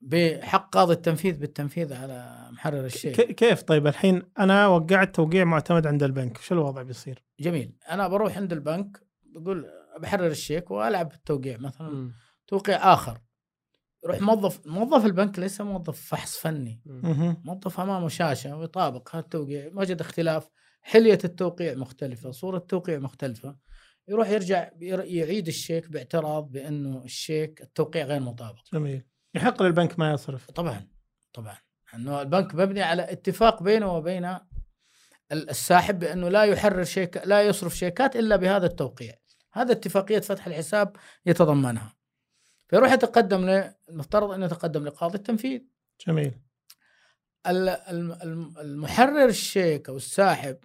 [0.00, 5.86] بحق قاضي التنفيذ بالتنفيذ على محرر الشيء ك- كيف؟ طيب الحين أنا وقعت توقيع معتمد
[5.86, 6.38] عند البنك.
[6.38, 7.72] شو الوضع بيصير؟ جميل.
[7.90, 9.00] أنا بروح عند البنك
[9.34, 9.66] بقول
[10.00, 12.12] بحرر الشيك وألعب بالتوقيع مثلا مم.
[12.48, 13.18] توقيع آخر.
[14.04, 16.82] يروح موظف موظف البنك ليس موظف فحص فني.
[17.44, 20.48] موظف أمامه شاشة ويطابق هذا التوقيع وجد اختلاف
[20.82, 23.56] حلية التوقيع مختلفة صورة التوقيع مختلفة.
[24.08, 28.62] يروح يرجع ير- يعيد الشيك باعتراض بأنه الشيك التوقيع غير مطابق.
[28.72, 29.02] جميل.
[29.34, 30.50] يحق للبنك ما يصرف.
[30.50, 30.88] طبعا
[31.32, 31.56] طبعا.
[31.94, 37.76] انه البنك مبني على اتفاق بينه وبين ال- الساحب بأنه لا يحرر شيك لا يصرف
[37.76, 39.14] شيكات إلا بهذا التوقيع.
[39.52, 41.97] هذا اتفاقية فتح الحساب يتضمنها.
[42.68, 45.60] فيروح يتقدم ل- المفترض أنه يتقدم لقاضي التنفيذ.
[46.06, 46.40] جميل.
[47.46, 50.58] ال- الم- الم- المحرر الشيك أو الساحب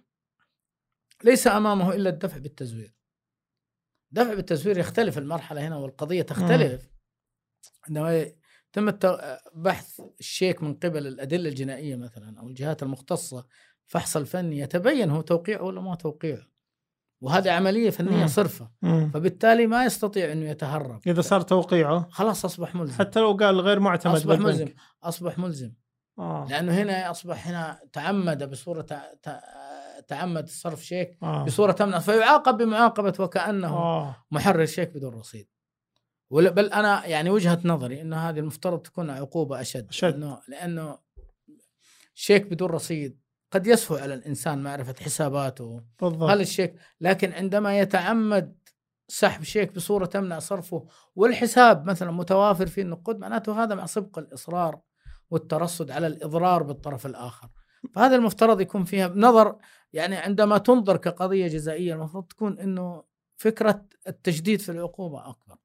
[1.24, 2.94] ليس أمامه إلا الدفع بالتزوير.
[4.10, 6.88] دفع بالتزوير يختلف المرحلة هنا والقضية تختلف.
[7.86, 13.46] عندما الت- بحث الشيك من قبل الأدلة الجنائية مثلا أو الجهات المختصة
[13.86, 16.46] الفحص الفني يتبين هو توقيعه ولا ما توقيعه
[17.24, 18.26] وهذه عملية فنية مم.
[18.26, 19.10] صرفة مم.
[19.14, 23.80] فبالتالي ما يستطيع إنه يتهرب إذا صار توقيعه خلاص أصبح ملزم حتى لو قال غير
[23.80, 24.46] معتمد أصبح بالبنك.
[24.46, 24.68] ملزم
[25.02, 25.72] أصبح ملزم
[26.18, 26.46] آه.
[26.50, 29.40] لأنه هنا أصبح هنا تعمد بصورة تع- تع-
[30.08, 31.44] تعمد صرف شيك آه.
[31.44, 34.16] بصورة تمنع فيعاقب بمعاقبة وكأنه آه.
[34.30, 35.48] محرر شيك بدون رصيد
[36.30, 40.04] بل أنا يعني وجهة نظري إنه هذه المفترض تكون عقوبة أشد أشد.
[40.18, 40.98] لأنه لأنه
[42.14, 43.20] شيك بدون رصيد
[43.54, 45.80] قد يسهو على الإنسان معرفة حساباته.
[46.02, 46.30] بالضبط.
[46.30, 46.74] هل الشيك.
[47.00, 48.58] لكن عندما يتعمد
[49.08, 50.86] سحب شيك بصورة تمنع صرفه
[51.16, 54.80] والحساب مثلا متوافر فيه النقود معناته هذا مع سبق الإصرار
[55.30, 57.48] والترصد على الإضرار بالطرف الآخر.
[57.94, 59.56] فهذا المفترض يكون فيها نظر
[59.92, 63.04] يعني عندما تنظر كقضية جزائية المفروض تكون إنه
[63.36, 65.56] فكرة التجديد في العقوبة أكبر.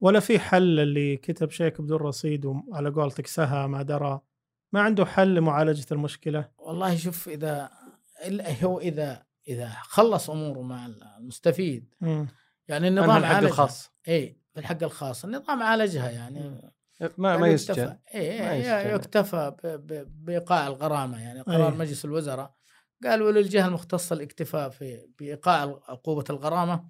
[0.00, 4.20] ولا في حل اللي كتب شيك بدون رصيد وعلى قولتك سهى ما درى.
[4.72, 7.70] ما عنده حل لمعالجة المشكلة؟ والله شوف إذا
[8.62, 10.86] هو إذا إذا خلص أموره مع
[11.18, 12.28] المستفيد مم.
[12.68, 13.48] يعني النظام الحق عالجها.
[13.48, 13.90] الخاص.
[14.08, 15.24] اي في الحق الخاص.
[15.24, 16.40] النظام عالجها يعني.
[17.00, 17.96] ما ما يعني يسجن يكتفى.
[18.14, 18.94] إيه ما إيه يسجن.
[18.94, 21.40] يكتفى ب- ب- بإيقاع الغرامة يعني.
[21.40, 21.78] قرار أي.
[21.78, 22.54] مجلس الوزراء
[23.04, 26.84] قال وللجهة المختصة الاكتفاء في بإيقاع عقوبه الغرامة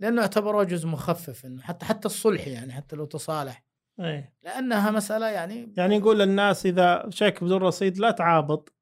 [0.00, 3.62] لأنه اعتبروه جزء مخفف إنه حتى حتى الصلح يعني حتى لو تصالح.
[4.04, 4.34] إيه.
[4.42, 8.72] لأنها مسألة يعني يعني يقول للناس إذا شيك بدون رصيد لا تعابط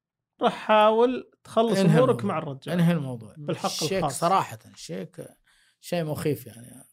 [0.41, 2.25] راح حاول تخلص أمورك.
[2.25, 2.73] مع الرجال.
[2.73, 4.19] انهي الموضوع؟ بالحق الشيك الخاص.
[4.19, 5.27] صراحة الشيك
[5.81, 6.83] شيء مخيف يعني.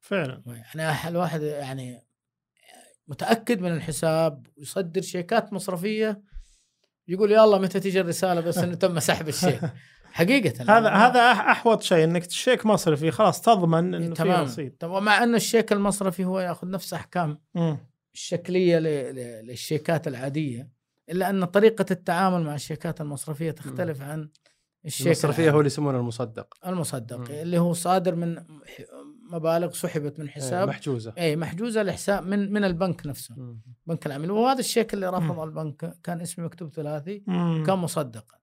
[0.00, 0.42] فعلا.
[0.74, 2.06] يعني الواحد يعني
[3.08, 6.22] متأكد من الحساب ويصدر شيكات مصرفية
[7.08, 9.60] يقول يلا متى تيجي الرسالة بس إنه تم سحب الشيك.
[10.14, 14.76] حقيقة هذا هذا أح- أحوط شيء إنك الشيك مصرفي خلاص تضمن إنه في تمام رصيد
[14.80, 17.78] طب ومع إنه الشيك المصرفي هو يأخذ نفس أحكام مم.
[18.14, 18.82] الشكلية ل-
[19.14, 20.68] ل- للشيكات العادية
[21.10, 24.28] إلا أن طريقة التعامل مع الشيكات المصرفية تختلف عن
[24.86, 25.50] الشيك المصرفية.
[25.50, 27.24] هو اللي يسمونه المصدق المصدق مم.
[27.30, 28.42] اللي هو صادر من
[29.30, 33.60] مبالغ سحبت من إيه، حساب محجوزة اي محجوزة لحساب من من البنك نفسه مم.
[33.86, 37.18] بنك العميل وهذا الشيك اللي رفض البنك كان اسمي مكتوب ثلاثي.
[37.66, 38.36] كان مصدقا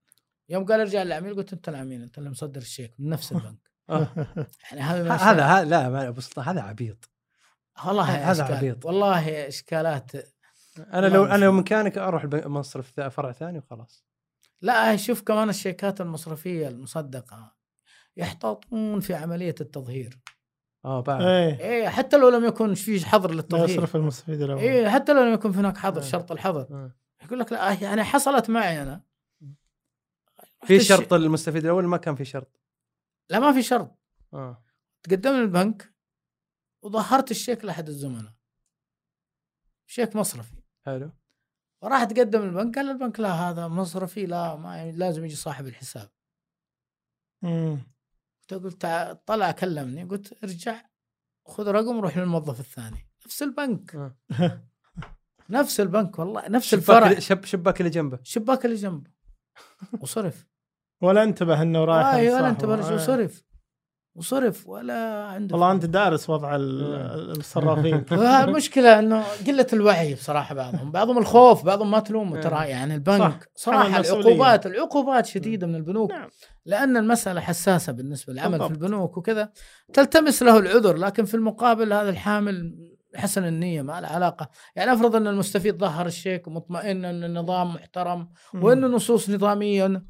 [0.52, 4.08] يوم قال ارجع للعميل قلت انت العميل انت اللي مصدر الشيك من نفس البنك آه.
[4.72, 7.10] يعني هذا هذا لا ما- أبو سلطان هذا عبيط
[7.86, 8.44] والله هذا.
[8.44, 8.86] عبيط.
[8.86, 10.12] والله أشكالات
[10.94, 11.52] أنا لو أنا لو.
[11.52, 14.06] مكانك أروح الب- مصرف ثا- فرع ثاني وخلاص
[14.62, 17.56] لا شوف كمان الشيكات المصرفية المصدقة
[18.18, 20.20] يحتاطون في عملية التظهير
[20.86, 24.90] آه بعد إيه إيه حتى لو لم يكن في حظر للتظهير يصرف المستفيد الأول إيه
[24.90, 26.06] حتى لو لم يكن هناك حظر آه.
[26.06, 26.92] شرط الحظر آه.
[27.24, 29.02] يقول لك لا يعني حصلت معي أنا
[30.66, 32.62] في شرط المستفيد الأول ما كان في شرط.
[33.30, 33.98] لا ما في شرط.
[34.34, 34.64] آه.
[35.04, 35.94] تقدم للبنك
[36.82, 38.34] وظهرت الشيك لأحد الزملاء.
[39.88, 40.56] شيك مصرفي.
[40.86, 41.12] حلو.
[41.82, 46.10] وراح تقدم للبنك قال البنك لا هذا مصرفي لا ما لازم يجي صاحب الحساب.
[47.42, 47.92] مم.
[48.48, 49.14] تقول تع...
[49.14, 50.82] طلع كلمني قلت ارجع
[51.46, 53.10] خذ رقم وروح للموظف الثاني.
[53.26, 53.96] نفس البنك.
[53.96, 54.16] آه.
[55.50, 57.20] نفس البنك والله نفس شباك الفرع.
[57.20, 58.18] شب شباك اللي جنبه.
[58.18, 59.12] الشباك اللي جنبه.
[60.02, 60.51] وصرف.
[61.02, 62.50] ولا انتبه انه رايح آه ولا لصاحبه.
[62.50, 62.94] انت برجع آه.
[62.94, 63.44] وصرف
[64.16, 70.56] وصرف ولا عنده والله انت دارس وضع ال- الصرافين وها المشكلة إنه قلة الوعي بصراحة
[70.56, 72.42] بعضهم، بعضهم الخوف، بعضهم ما تلومه إيه.
[72.42, 74.00] ترى يعني البنك صح.
[74.00, 74.22] مسؤولية.
[74.22, 76.30] العقوبات العقوبات شديدة من البنوك نعم.
[76.66, 78.72] لأن المسألة حساسة بالنسبة للعمل في بالضبط.
[78.84, 79.52] البنوك وكذا
[79.94, 82.76] تلتمس له العذر لكن في المقابل هذا الحامل
[83.16, 88.30] حسن النية ما له علاقة يعني أفرض أن المستفيد ظهر الشيك ومطمئن أن النظام محترم.
[88.54, 90.04] وأنه نصوص نظامية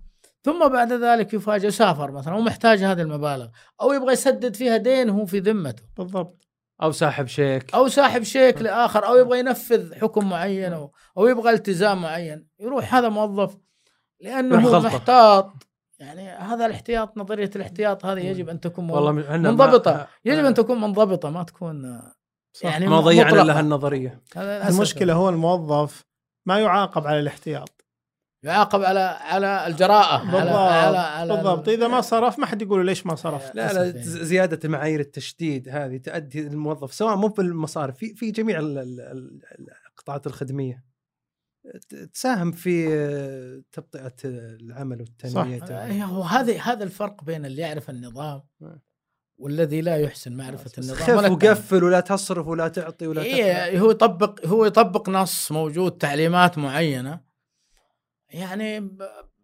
[0.44, 3.48] ثم بعد ذلك يفاجئ سافر مثلا ومحتاج هذه المبالغ
[3.82, 5.84] أو يبغى يسدد فيها دين هو في ذمته.
[5.98, 6.48] بالضبط.
[6.84, 7.74] أو ساحب شيك.
[7.74, 12.48] أو ساحب شيك لآخر أو يبغى ينفذ حكم معين أو, أو يبغى التزام معين.
[12.60, 13.58] يروح هذا موظف
[14.22, 14.80] لأنه هو.
[14.80, 15.52] محتاط.
[16.00, 19.92] يعني هذا الاحتياط نظرية الاحتياط هذه يجب أن تكون والله منضبطة.
[19.94, 22.02] ما- يجب أن تكون منضبطة ما تكون
[22.54, 22.66] صح.
[22.66, 23.44] يعني ما ضيعنا مطلقة.
[23.46, 24.76] لها النظريه هذا للأسف.
[24.78, 26.06] المشكلة هو الموظف
[26.46, 27.81] ما يعاقب على الاحتياط.
[28.44, 31.70] يعاقب على على الجراءة بالضبط على, على بالضبط.
[31.70, 33.56] إذا ما صرف ما حد يقول له ليش ما صرف.
[33.56, 38.78] لا لا زيادة معايير التشديد هذه تؤدي الموظف سواء مو بالمصارف في في جميع ال-
[38.78, 39.42] ال- ال-
[39.90, 40.92] القطاعات الخدمية.
[42.14, 42.88] تساهم في
[43.72, 45.86] تبطئة العمل والتنمية.
[45.86, 48.42] إيه، هو هذا هذا الفرق بين اللي يعرف النظام
[49.40, 50.98] والذي لا يحسن معرفة النظام.
[50.98, 51.32] خف.
[51.32, 53.22] وقفل ولا تصرف ولا تعطي ولا.
[53.24, 57.31] إيه هو يطبق هو يطبق نص موجود تعليمات معينة.
[58.34, 58.98] يعني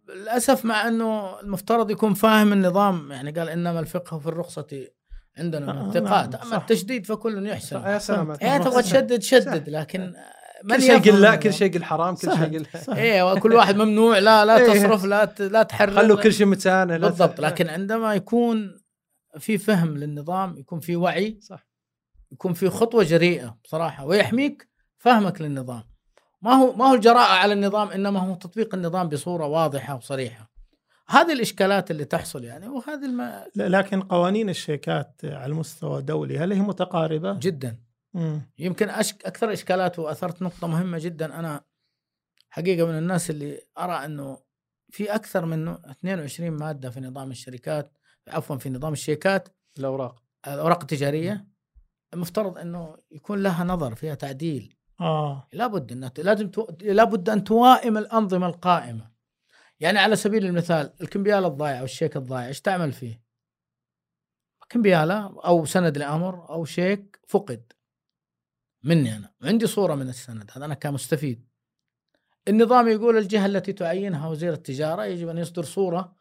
[0.09, 4.87] للأسف مع إنه المفترض يكون فاهم النظام يعني قال إنما الفقه في الرخصة
[5.37, 6.57] عندنا آه، الثقات نعم، اما.
[6.57, 9.69] التشديد فكل يحسن يا سلام إيه تبغى تشدد شدد.
[9.69, 10.13] لكن
[10.69, 11.35] كل شيء يقول لا.
[11.35, 12.51] كل شيء يقول حرام كل شيء.
[12.51, 12.67] يقول.
[12.97, 14.73] إيه وكل واحد ممنوع لا لا إيه.
[14.73, 18.81] تصرف لا لا تحرر خلوا كل شيء متسانة بالضبط لكن عندما يكون
[19.39, 21.67] في فهم للنظام يكون في وعي صح
[22.31, 25.83] يكون في خطوة جريئة بصراحة ويحميك فهمك للنظام
[26.41, 30.51] ما هو ما هو الجراءة على النظام إنما هو تطبيق النظام بصورة واضحة وصريحة.
[31.09, 33.43] هذه الإشكالات اللي تحصل يعني وهذه الم...
[33.55, 37.79] لكن قوانين الشيكات على المستوى الدولي هل هي متقاربة؟ جدا.
[38.13, 38.41] مم.
[38.57, 39.25] يمكن أشك...
[39.25, 41.39] أكثر إشكالات وأثرت نقطة مهمة جدا.
[41.39, 41.61] أنا
[42.49, 44.37] حقيقة من الناس اللي أرى إنه
[44.89, 47.97] في أكثر من 22 مادة في نظام الشركات
[48.27, 49.49] عفوا في نظام الشيكات.
[49.79, 50.23] الأوراق.
[50.47, 51.47] الأوراق التجارية.
[52.13, 54.76] المفترض إنه يكون لها نظر فيها تعديل.
[55.01, 55.47] آه.
[55.53, 56.67] لابد انها لازم تو...
[56.81, 59.11] لابد أن توائم الأنظمة القائمة.
[59.79, 63.21] يعني على سبيل المثال الكمبياله الضايعه والشيك الضايع إيش تعمل فيه؟
[64.69, 67.73] كمبيالة أو سند لامر أو شيك فقد.
[68.83, 69.33] مني أنا.
[69.43, 71.47] عندي صورة من السند هذا أنا كمستفيد.
[72.47, 76.15] النظام يقول الجهة التي تعينها وزير التجارة يجب أن يصدر صورة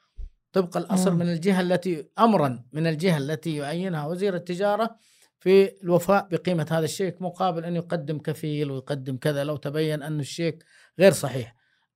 [0.52, 1.18] طبق الأصل مم.
[1.18, 4.96] من الجهة التي امرا من الجهة التي يعينها وزير التجارة
[5.40, 10.64] في الوفاء بقيمة هذا الشيك مقابل أن يقدم كفيل ويقدم كذا لو تبين أن الشيك
[10.98, 11.54] غير صحيح.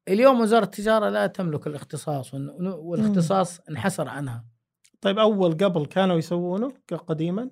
[0.09, 4.44] اليوم وزارة التجارة لا تملك الاختصاص والاختصاص انحسر عنها.
[5.00, 6.72] طيب أول قبل كانوا يسوونه
[7.07, 7.50] قديما؟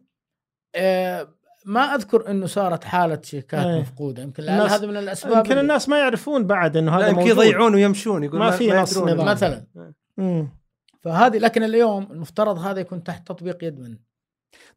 [0.75, 1.29] آه،
[1.67, 3.81] ما أذكر إنه صارت حالة شيكات إيه.
[3.81, 7.21] مفقودة يمكن الناس- هذا من الأسباب يمكن اللي- الناس ما يعرفون بعد إنه هذا يمكن
[7.21, 7.37] موجود.
[7.37, 8.99] يضيعون ويمشون يقول ما في نص.
[8.99, 9.27] نظام.
[9.27, 9.67] مثلا
[10.17, 10.49] مم.
[11.01, 13.99] فهذه لكن اليوم المفترض هذا يكون تحت تطبيق يد من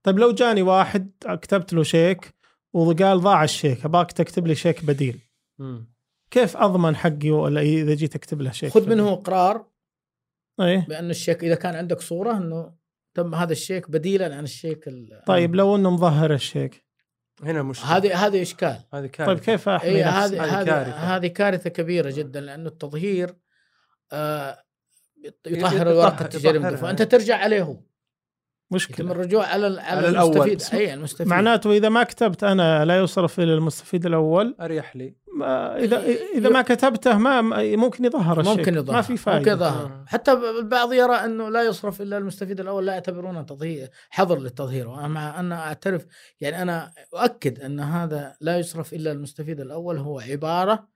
[0.03, 2.35] طيب لو جاني واحد كتبت له شيك
[2.73, 5.19] وقال ضاع الشيك أباك تكتب لي شيك بديل.
[5.59, 5.91] مم.
[6.31, 9.65] كيف أضمن حقي ولا إذا جيت أكتب له شيك خذ؟ منه إقرار
[10.61, 10.85] إيه.
[10.89, 12.73] بأن الشيك إذا كان عندك صورة إنه
[13.13, 16.85] تم هذا الشيك بديلا عن الشيك ال- طيب لو إنه مظهر الشيك.
[17.43, 17.97] هنا مشكلة.
[17.97, 18.79] هذه هذه إشكال.
[18.93, 19.25] هذه كارثة.
[19.33, 21.69] طيب كيف أحمي نفسي؟ هذه هذه هذه كارثة.
[21.69, 23.35] كبيرة جدا لأنه التظهير
[24.11, 24.63] آه
[25.27, 26.75] يط- يطهر- الورقة التجاريه.
[26.75, 27.81] فأنت ترجع عليه
[28.73, 30.49] هو يتم مشكله الرجوع على ال- على على الأول.
[30.49, 30.79] المستفيد.
[30.79, 31.27] أي المستفيد.
[31.27, 34.55] معناته إذا ما كتبت أنا لا يصرف إلى المستفيد الأول.
[34.61, 35.15] أريح لي.
[35.37, 36.03] ما إذا
[36.35, 37.41] إذا ما كتبته ما
[37.75, 38.95] ممكن يظهر الشيك ممكن يظهر.
[38.95, 39.85] ما في ممكن فائده يظهر.
[39.85, 40.05] آه.
[40.07, 44.89] حتى البعض يرى أنه لا يصرف إلا المستفيد الأول لا يعتبرونه تظهير حظر للتظهير.
[44.89, 46.05] مع ان أعترف
[46.41, 50.87] يعني أنا أؤكد أن هذا لا يصرف إلا المستفيد الأول هو عبارة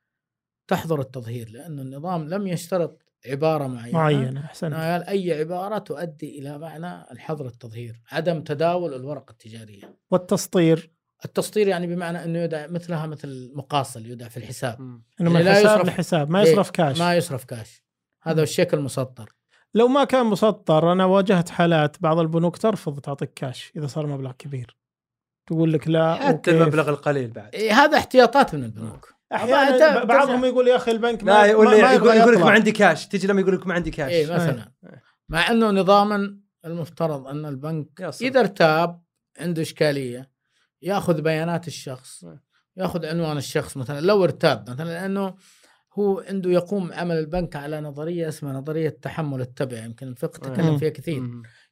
[0.68, 4.74] تحظر التظهير لأنه النظام لم يشترط عبارة معينة معينة أحسنت.
[4.74, 9.96] قال أي عبارة تؤدي إلى معنى الحظر التظهير عدم تداول الورقة التجارية.
[10.12, 10.92] والتسطير
[11.26, 14.80] التسطير يعني بمعنى إنه يدع مثلها مثل المقاصل يودع في الحساب.
[14.80, 17.00] إنه يعني من لا حساب يصرف- لحساب ما إيه، يصرف كاش.
[17.00, 17.84] ما يصرف كاش.
[18.24, 18.44] هذا مم.
[18.44, 19.30] الشيك المسطر
[19.74, 24.32] لو ما كان مسطر أنا واجهت حالات بعض البنوك ترفض تعطيك كاش إذا صار مبلغ
[24.32, 24.78] كبير.
[25.48, 26.62] تقول لك لا حتى وكيف.
[26.62, 27.56] المبلغ القليل بعد.
[27.56, 29.14] إيه هذا احتياطات من البنوك.
[29.34, 32.40] أحيانا بعضهم يقول يا أخي البنك ما لا يقول ما- يقول, يقول لك.
[32.42, 34.72] ما عندي كاش تجي لما يقول لك ما عندي كاش اي مثلا
[35.30, 38.12] مع إنه نظاما المفترض أن البنك.
[38.22, 39.02] إذا ارتاب
[39.40, 40.32] عنده إشكالية
[40.82, 42.40] يأخذ بيانات الشخص نعم.
[42.78, 45.36] يأخذ عنوان الشخص مثلا لو ارتاب مثلا لأنه
[46.00, 50.54] هو عنده يقوم عمل البنك على نظرية اسمها نظرية تحمل التبع يمكن الفقه نعم.
[50.54, 51.24] تكلم فيها كثير.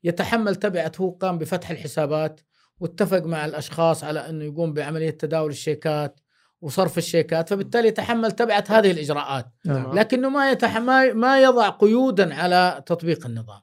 [0.04, 2.42] يتحمل تبعة هو قام بفتح الحسابات
[2.80, 6.20] واتفق مع الأشخاص على إنه يقوم بعملية تداول الشيكات
[6.64, 10.00] وصرف الشيكات فبالتالي يتحمل تبعة هذه الإجراءات نعم.
[10.00, 13.62] لكنه ما يتحمل ما يضع قيودا على تطبيق النظام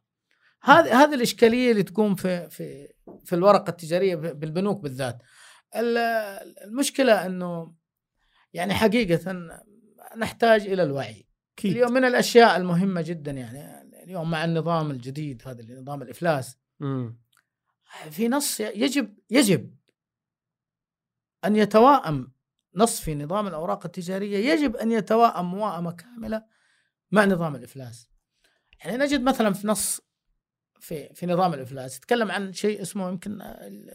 [0.62, 2.88] هذه هذه الإشكالية اللي تقوم في في
[3.24, 5.22] في الورقة التجارية بالبنوك بالذات
[5.76, 5.98] ال-
[6.64, 7.74] المشكلة إنه
[8.52, 9.34] يعني حقيقة
[10.16, 11.26] نحتاج إلى الوعي
[11.58, 11.70] أكيد.
[11.70, 17.20] اليوم من الأشياء المهمة جدا يعني اليوم مع النظام الجديد هذا نظام الإفلاس مم.
[18.10, 19.74] في نص يجب يجب
[21.44, 22.32] أن يتواءم
[22.74, 26.44] نص في نظام الأوراق التجارية يجب أن يتواءم موائمه كاملة
[27.10, 28.08] مع نظام الإفلاس.
[28.84, 30.00] يعني نجد مثلا في نص
[30.80, 33.38] في في نظام الإفلاس يتكلم عن شيء اسمه يمكن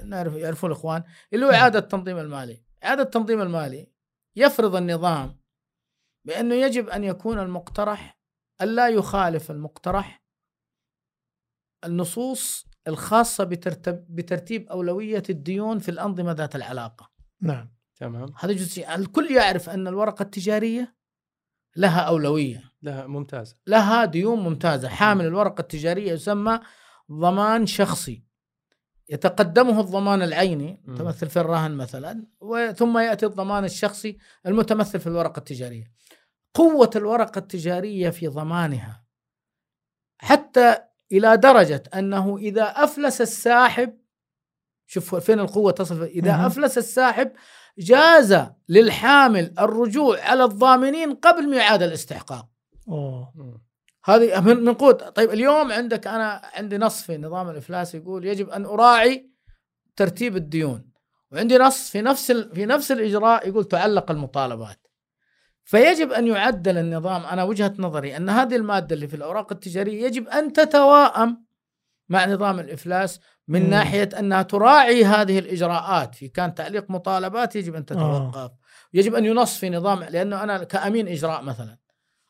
[0.06, 1.04] نعرف يعرفوه الاخوان
[1.34, 2.64] اللي هو إعادة التنظيم المالي.
[2.84, 3.88] إعادة التنظيم المالي
[4.36, 5.40] يفرض النظام
[6.26, 8.20] بأنه يجب أن يكون المقترح
[8.62, 10.24] الا يخالف المقترح
[11.86, 17.12] النصوص الخاصة بترتب بترتيب أولوية الديون في الأنظمة ذات العلاقة.
[17.42, 18.34] نعم تمام.
[18.40, 20.96] هذا جزء الكل يعرف أن الورقة التجارية
[21.76, 22.72] لها أولوية.
[22.82, 24.90] لا ممتاز لها ديون ممتازة.
[24.90, 26.60] حامل الورقة التجارية يسمى
[27.12, 28.24] ضمان شخصي.
[29.10, 30.82] يتقدمه الضمان العيني.
[30.86, 35.92] متمثل في الرهن مثلا وثم يأتي الضمان الشخصي المتمثل في الورقة التجارية.
[36.54, 39.06] قوة الورقة التجارية في ضمانها.
[40.18, 40.78] حتى
[41.12, 43.98] إلى درجة أنه إذا أفلس الساحب
[44.88, 46.46] شوف فين القوة تصل إذا مهم.
[46.46, 47.32] أفلس الساحب
[47.78, 48.38] جاز
[48.70, 52.48] للحامل الرجوع على الضامنين قبل ميعاد الاستحقاق
[52.88, 53.62] مم.
[54.06, 58.66] هذه من قوة طيب اليوم عندك أنا عندي نص في نظام الإفلاس يقول يجب أن
[58.66, 59.30] أراعي
[59.96, 60.90] ترتيب الديون
[61.32, 62.32] وعندي نص في نفس.
[62.32, 64.88] في نفس الإجراء يقول تعلق المطالبات
[65.64, 70.28] فيجب أن يعدل النظام أنا وجهة نظري أن هذه المادة اللي في الأوراق التجارية يجب
[70.28, 71.46] أن تتواءم
[72.10, 73.70] مع نظام الإفلاس من مم.
[73.70, 78.52] ناحية أنها تراعي هذه الإجراءات في كان تعليق مطالبات يجب أن تتوقف
[78.94, 81.78] يجب أن ينص في نظام لأنه أنا كأمين إجراء مثلا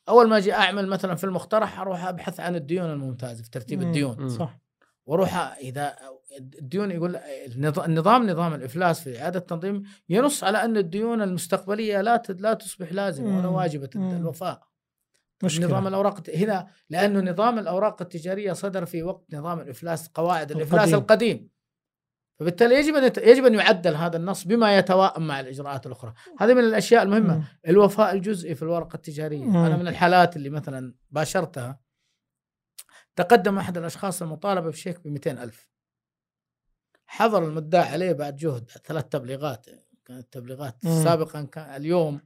[0.10, 3.88] أول ما أجي أعمل مثلا في المقترح أروح أبحث عن الديون الممتازة في ترتيب مم.
[3.88, 4.30] الديون مم.
[4.30, 4.60] صح
[5.06, 5.96] وأروح إذا
[6.40, 7.16] الديون يقول
[7.48, 12.92] النظ- النظام نظام الإفلاس في إعادة التنظيم ينص على أن الديون المستقبلية لا لا تصبح
[12.94, 13.48] لازمة ولا.
[13.48, 13.90] واجبة.
[13.96, 14.62] الوفاء
[15.44, 20.94] مشكلة نظام الأوراق هنا لأنه نظام الأوراق التجارية صدر في وقت نظام الإفلاس قواعد الإفلاس
[20.94, 21.36] القديم.
[21.36, 21.56] القديم
[22.40, 26.64] فبالتالي يجب أن يجب أن يعدل هذا النص بما يتواءم مع الإجراءات الأخرى هذه من
[26.64, 27.44] الأشياء المهمة مم.
[27.68, 29.58] الوفاء الجزئي في الورقه التجارية مم.
[29.58, 31.80] أنا من الحالات اللي مثلا باشرتها
[33.16, 35.70] تقدم أحد الأشخاص المطالبة بشيك ب ألف
[37.06, 39.66] حضر المدعي عليه بعد جهد ثلاث تبليغات
[40.06, 40.88] كانت تبليغات.
[41.04, 42.22] سابقا كان اليوم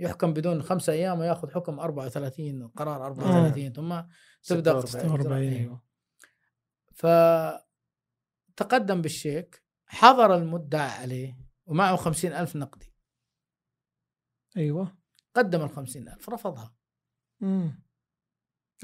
[0.00, 4.02] يحكم بدون خمسة أيام وياخذ حكم 34 قرار 34 ثم
[4.42, 5.52] تبدأ 46.
[5.52, 5.82] أيوه.
[6.94, 12.94] فتقدم بالشيك حضر المدعى عليه ومعه خمسين ألف نقدي.
[14.56, 14.98] أيوه.
[15.34, 16.74] قدم الخمسين ألف رفضها.
[17.40, 17.82] مم.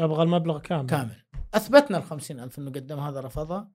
[0.01, 0.87] أبغى المبلغ كامل.
[0.87, 1.23] كامل.
[1.55, 3.71] أثبتنا الخمسين ألف أنه قدم هذا رفضها.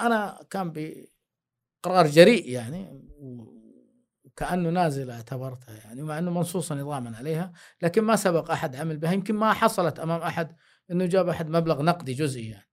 [0.00, 3.59] أنا كان بقرار جريء يعني و-
[4.30, 7.52] وكأنه نازل اعتبرتها يعني مع أنه منصوصة نظاما عليها
[7.82, 9.12] لكن ما سبق أحد عمل بها.
[9.12, 10.56] يمكن ما حصلت أمام أحد
[10.90, 12.70] أنه جاب أحد مبلغ نقدي جزئي يعني.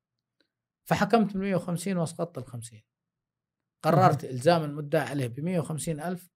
[0.84, 2.82] فحكمت ب 150 وأسقطت ال 50
[3.84, 6.32] قررت الزام المدعى عليه ب 150 ألف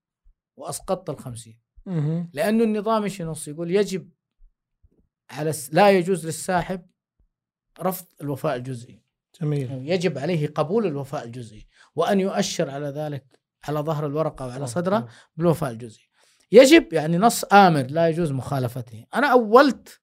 [0.57, 2.31] وأسقطت ال 50 مهم.
[2.33, 4.11] لأنه النظام إيش ينص؟ يقول يجب
[5.29, 5.53] على.
[5.71, 6.87] لا يجوز للساحب
[7.79, 9.03] رفض الوفاء الجزئي.
[9.41, 9.89] جميل.
[9.89, 15.71] يجب عليه قبول الوفاء الجزئي وأن يؤشر على ذلك على ظهر الورقة وعلى صدره بالوفاء
[15.71, 16.03] الجزئي.
[16.51, 20.01] يجب يعني نص آمر لا يجوز مخالفته، أنا أولت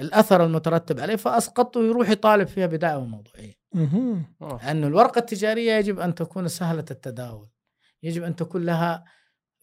[0.00, 3.54] الأثر المترتب عليه فاسقطته يروح يطالب فيها بدعوى موضوعيه.
[3.74, 4.34] مهم.
[4.40, 7.48] لأن الورقة التجارية يجب أن تكون سهلة التداول
[8.02, 9.04] يجب أن تكون لها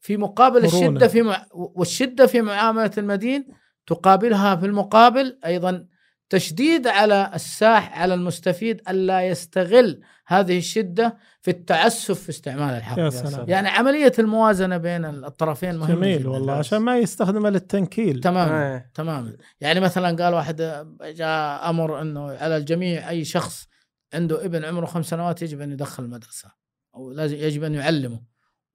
[0.01, 0.89] في مقابل مرونة.
[0.89, 1.45] الشدة في مع...
[1.51, 3.47] والشدة في معاملة المدين
[3.87, 5.87] تقابلها في المقابل أيضا
[6.33, 13.09] تشديد على الساح على المستفيد ألا يستغل هذه الشدة في التعسف في استعمال الحق يا
[13.09, 13.49] سلام.
[13.49, 16.27] يعني عملية الموازنة بين الطرفين مهمة جميل.
[16.27, 18.91] والله عشان ما يستخدمه للتنكيل تماما إيه.
[18.93, 23.67] تماما يعني مثلا قال واحد جاء أمر إنه على الجميع أي شخص
[24.13, 26.51] عنده ابن عمره خمس سنوات يجب أن يدخل المدرسة
[26.95, 28.21] أو لازم يجب أن يعلمه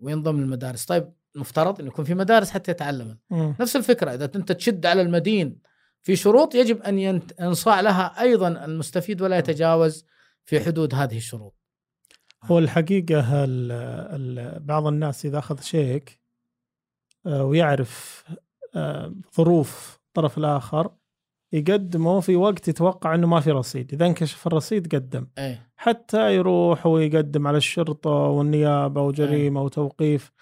[0.00, 3.18] وينضم للمدارس طيب المفترض إنه يكون في مدارس حتى يتعلم.
[3.30, 5.68] نفس الفكرة إذا أنت تشد على المدين
[6.03, 6.99] في شروط يجب أن
[7.40, 10.07] ينصاع لها أيضا المستفيد ولا يتجاوز
[10.44, 11.55] في حدود هذه الشروط.
[12.44, 16.20] هو الحقيقة ال ال بعض الناس إذا أخذ شيك
[17.26, 18.24] آه، ويعرف
[18.74, 20.90] آه، ظروف الطرف الآخر
[21.53, 23.92] يقدمه في وقت يتوقع أنه ما في رصيد.
[23.92, 25.26] إذا انكشف الرصيد قدم.
[25.38, 30.32] اي حتى يروح ويقدم على الشرطة والنيابة وجريمة وتوقيف.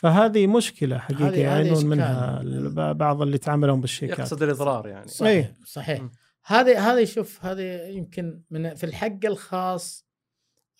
[0.00, 1.86] فهذه مشكلة حقيقة يعانون.
[1.86, 5.54] منها بعض اللي يتعاملون بالشيكات يقصد الإضرار يعني صحيح إيه.
[5.64, 6.02] صحيح.
[6.44, 10.06] هذه هذه شوف هذه يمكن من في الحق الخاص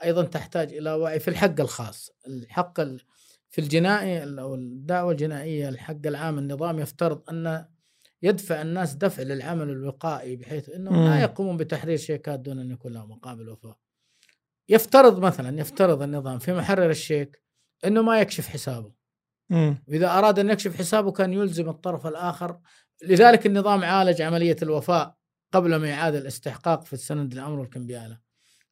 [0.04, 3.00] أيضا تحتاج إلى وعي في الحق الخاص الحق ال-
[3.48, 7.64] في الجنائي ال- أو الدعوة الجنائية الحق العام النظام يفترض أن
[8.22, 11.08] يدفع الناس دفع للعمل الوقائي بحيث إنهم مم.
[11.08, 13.76] لا يقومون بتحرير شيكات دون أن يكون لهم مقابل وفاء.
[14.68, 17.42] يفترض مثلا يفترض النظام في محرر الشيك
[17.84, 18.92] إنه ما يكشف حسابه.
[19.88, 22.58] وإذا أراد أن يكشف حسابه كان يلزم الطرف الآخر.
[23.04, 25.14] لذلك النظام عالج عملية الوفاء
[25.52, 28.18] قبل ما يعاد الاستحقاق في السند الأمر والكمبياله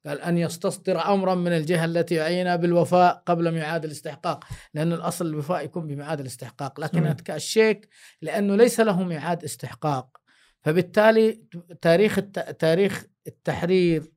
[0.07, 4.45] قال أن يستصدر أمرا من الجهة التي يعينها بالوفاء قبل ما يعاد الاستحقاق
[4.75, 6.81] لأن الأصل الوفاء يكون بميعاد الاستحقاق.
[6.81, 7.17] لكن مم.
[7.31, 7.89] الشيك
[8.23, 10.17] لأنه ليس له ميعاد استحقاق.
[10.63, 11.43] فبالتالي
[11.83, 12.39] تاريخ الت...
[12.39, 14.13] تاريخ التحرير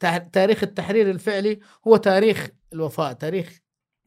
[0.00, 1.58] تع- تاريخ التحرير الفعلي
[1.88, 3.60] هو تاريخ الوفاء تاريخ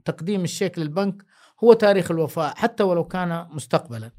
[0.06, 1.24] تقديم الشيك للبنك
[1.64, 4.12] هو تاريخ الوفاء حتى ولو كان مستقبلا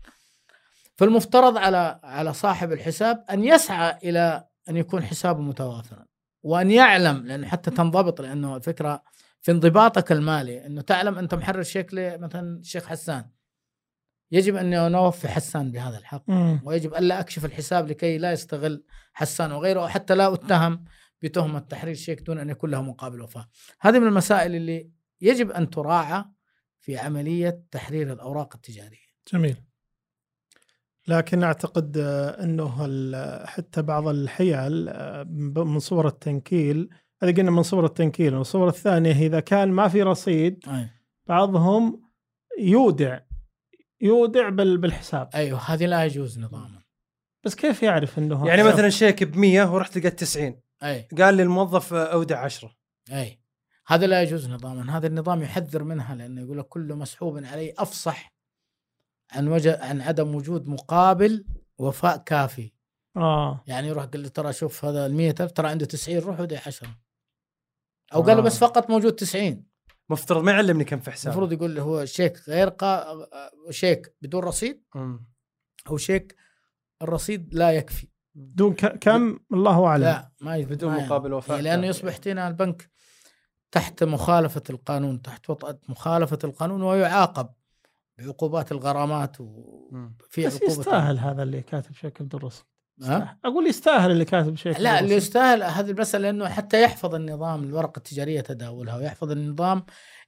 [0.96, 6.04] فالمفترض على على صاحب الحساب أن يسعى إلى أن يكون حسابه متوافرا
[6.42, 9.02] وأن يعلم لأن حتى تنضبط لأنه الفكرة
[9.40, 13.24] في انضباطك المالي إنه تعلم أنت محرر شيك مثلا الشيخ حسان
[14.32, 16.60] يجب أن نوفي حسان بهذا الحق مم.
[16.64, 20.84] ويجب ألا أكشف الحساب لكي لا يستغل حسان وغيره وحتى لا أتهم
[21.22, 23.46] بتهمة تحرير شيك دون أن يكون له مقابل وفاء.
[23.80, 26.24] هذه من المسائل اللي يجب أن تراعى
[26.80, 29.10] في عملية تحرير الأوراق التجارية.
[29.32, 29.56] جميل
[31.08, 35.22] لكن أعتقد آه، إنه ال- حتى بعض الحيل آه،
[35.64, 36.88] من صور التنكيل
[37.22, 40.88] هذه قلنا من صور التنكيل والصور الثانية إذا كان ما في رصيد أي.
[41.26, 42.02] بعضهم
[42.58, 43.20] يودع
[44.00, 46.82] يودع بال- بالحساب أيوه هذه لا يجوز نظاما.
[47.44, 51.34] بس كيف يعرف إنه يعني حساب؟ مثلا شيك ب 100 ورحت لقيت 90 أي قال
[51.34, 52.76] لي الموظف آه، أودع 10
[53.12, 53.39] أي
[53.90, 58.32] هذا لا يجوز نظاما، هذا النظام يحذر منها لأنه يقول لك كل مسحوب عليه أفصح
[59.32, 61.44] عن وجه عن عدم وجود مقابل
[61.78, 62.72] وفاء كافي.
[63.16, 66.56] آه يعني يروح قال له ترى شوف هذا ال 100000 ترى عنده 90 روح ودي
[66.56, 66.88] 10
[68.14, 68.46] أو قال له آه.
[68.46, 69.64] بس فقط موجود 90
[70.10, 73.06] مفترض ما يعلمني كم في حسابه المفروض يقول له هو شيك غير قا...
[73.70, 75.26] شيك بدون رصيد مم.
[75.90, 76.36] أو شيك
[77.02, 81.08] الرصيد لا يكفي دون ك- كم الله أعلم لا ما ي- بدون ما يعني.
[81.08, 81.86] مقابل وفاء إيه، لأنه.
[81.86, 82.90] يصبح هنا البنك
[83.72, 87.48] تحت مخالفة القانون تحت وطأة مخالفة القانون ويعاقب
[88.18, 89.36] بعقوبات الغرامات.
[89.40, 92.64] وفي بس عقوبة يستاهل هذا اللي كاتب رصيد
[93.02, 95.14] ها؟ أقول يستاهل اللي كاتب بدون لا اللي.
[95.14, 99.84] يستاهل هذه المسألة لأنه حتى يحفظ النظام الورقة التجارية تداولها ويحفظ النظام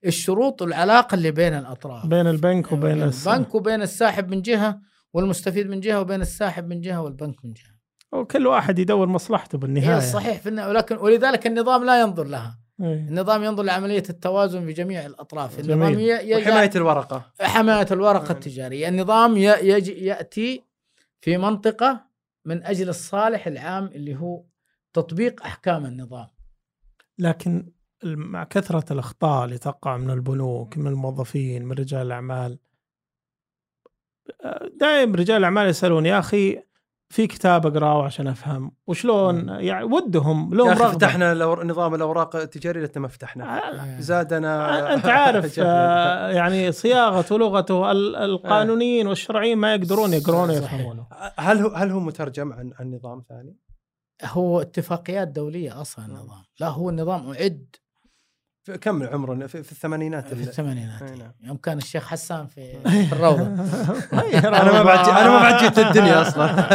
[0.07, 4.81] الشروط والعلاقة اللي بين الأطراف بين البنك وبين بين الس- البنك وبين الساحب من جهة
[5.13, 7.73] والمستفيد من جهة وبين الساحب من جهة والبنك من جهة
[8.21, 12.59] وكل واحد يدور مصلحته بالنهاية هي الصحيح في النهاية ولكن ولذلك النظام لا ينظر لها.
[12.83, 15.61] النظام ينظر لعملية التوازن في جميع الأطراف.
[15.61, 15.73] جميل.
[15.73, 17.33] النظام ي- وحماية الورقة.
[17.41, 18.33] حماية الورقة نعم.
[18.33, 18.89] التجارية.
[18.89, 20.65] النظام ي- يجي يأتي
[21.21, 22.05] في منطقة
[22.45, 24.45] من أجل الصالح العام اللي هو
[24.93, 26.27] تطبيق أحكام النظام.
[27.19, 27.73] لكن
[28.05, 32.59] مع كثرة الأخطاء اللي تقع من البنوك من الموظفين من رجال الأعمال.
[34.81, 36.63] دائما رجال الأعمال يسألون يا أخي
[37.13, 38.73] في كتاب أقرأه عشان أفهم.
[38.87, 40.93] وشلون؟ يعني ودهم لهم يا أخي رغبة.
[40.99, 43.59] فتحنا لو- نظام الأوراق التجارية لسه ما فتحنا
[43.97, 45.55] آه، زادنا أنت عارف.
[45.59, 50.63] آه، يعني صياغته ولغته ال- القانونيين والشرعيين ما يقدرون يقرون صحيح.
[50.73, 51.07] ويفهمونه
[51.39, 53.57] هل هو هل هو مترجم عن عن نظام ثاني؟
[54.25, 56.45] هو اتفاقيات دولية أصلا النظام.
[56.61, 57.67] لا هو النظام أعد
[58.81, 61.03] كم عمره في, في الثمانينات في ال- الثمانينات.
[61.03, 61.33] أي نعم.
[61.41, 62.73] يوم كان الشيخ حسان في,
[63.09, 63.43] في الروضة.
[63.43, 66.75] أنا ما بعد أنا ما بعد جيت الدنيا أصلا.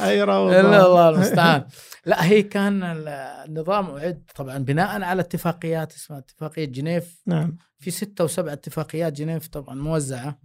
[0.08, 0.50] أي روضة.
[0.60, 1.64] إلا الله المستعان.
[2.06, 3.08] لا هي كان ال-
[3.48, 7.22] النظام أعد طبعا بناء على اتفاقيات اسمها اتفاقية جنيف.
[7.26, 7.56] نعم.
[7.78, 10.38] في ستة وسبع اتفاقيات جنيف طبعا موزعة.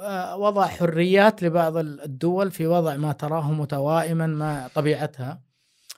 [0.00, 5.40] آه، وضع حريات لبعض ال- الدول في وضع ما تراه متوائما مع طبيعتها.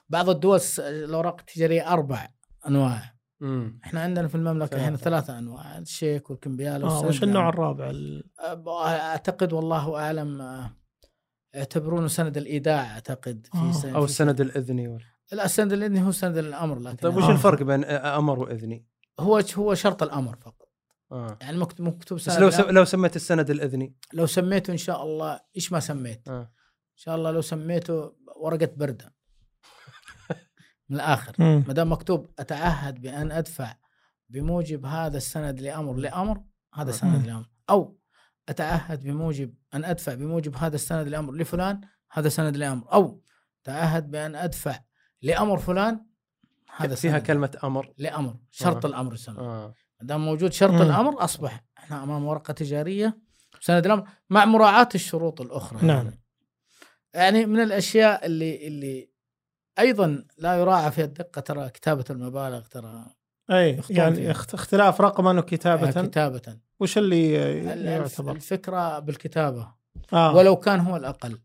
[0.09, 2.27] بعض الدول الأوراق التجارية أربع
[2.67, 3.13] أنواع.
[3.41, 3.79] مم.
[3.83, 5.37] إحنا عندنا في المملكة هنا ثلاثة.
[5.39, 7.49] أنواع الشيك والكمبيال آه والسند وش النوع.
[7.49, 8.23] الرابع ال-
[8.77, 10.71] أعتقد والله أعلم آه،
[11.53, 16.11] يعتبرونه سند الإيداع أعتقد في آه، سند أو السند الإذني ولا لا السند الإذني هو
[16.11, 17.31] سند الأمر لكن طيب وش آه.
[17.31, 18.85] الفرق بين أمر وإذني؟
[19.19, 20.67] هو هو شرط الأمر فقط
[21.11, 21.37] آه.
[21.41, 22.59] يعني مكتوب مكتوب بس سند لو س...
[22.59, 22.71] الأمر.
[22.71, 26.41] لو سميت السند الإذني لو سميته إن شاء الله إيش ما سميت آه.
[26.41, 29.13] إن شاء الله لو سميته ورقة بردة
[30.91, 31.35] من الآخر.
[31.39, 33.75] ما دام مكتوب اتعهد بأن أدفع
[34.29, 36.41] بموجب هذا السند لأمر لأمر
[36.73, 36.91] هذا.
[36.91, 37.97] سند لأمر أو
[38.49, 41.81] اتعهد بموجب أن أدفع بموجب هذا السند لأمر لفلان
[42.11, 43.23] هذا سند لأمر أو
[43.63, 44.79] تعهد بأن أدفع
[45.21, 46.05] لأمر فلان
[46.75, 48.89] هذا فيها سند كلمة أمر لأمر شرط آه.
[48.89, 49.73] الأمر يسمى آه.
[50.01, 50.81] ما دام موجود شرط مم.
[50.81, 53.17] الأمر أصبح إحنا أمام ورقة تجارية
[53.59, 56.11] سند الامر مع مراعاة الشروط الأخرى نعم.
[57.13, 59.10] يعني من الأشياء اللي اللي
[59.79, 63.05] أيضا لا يراعى فيها الدقة ترى كتابة المبالغ ترى
[63.51, 64.31] أي يعني فيها.
[64.31, 69.67] اخت- اختلاف رقما وكتابة آه، كتابة وش اللي ال- يعتبر؟ الفكرة بالكتابة
[70.13, 70.35] آه.
[70.35, 71.41] ولو كان هو الأقل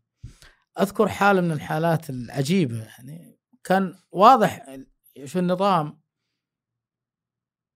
[0.79, 4.65] أذكر حاله من الحالات العجيبة يعني كان واضح
[5.25, 5.99] شو النظام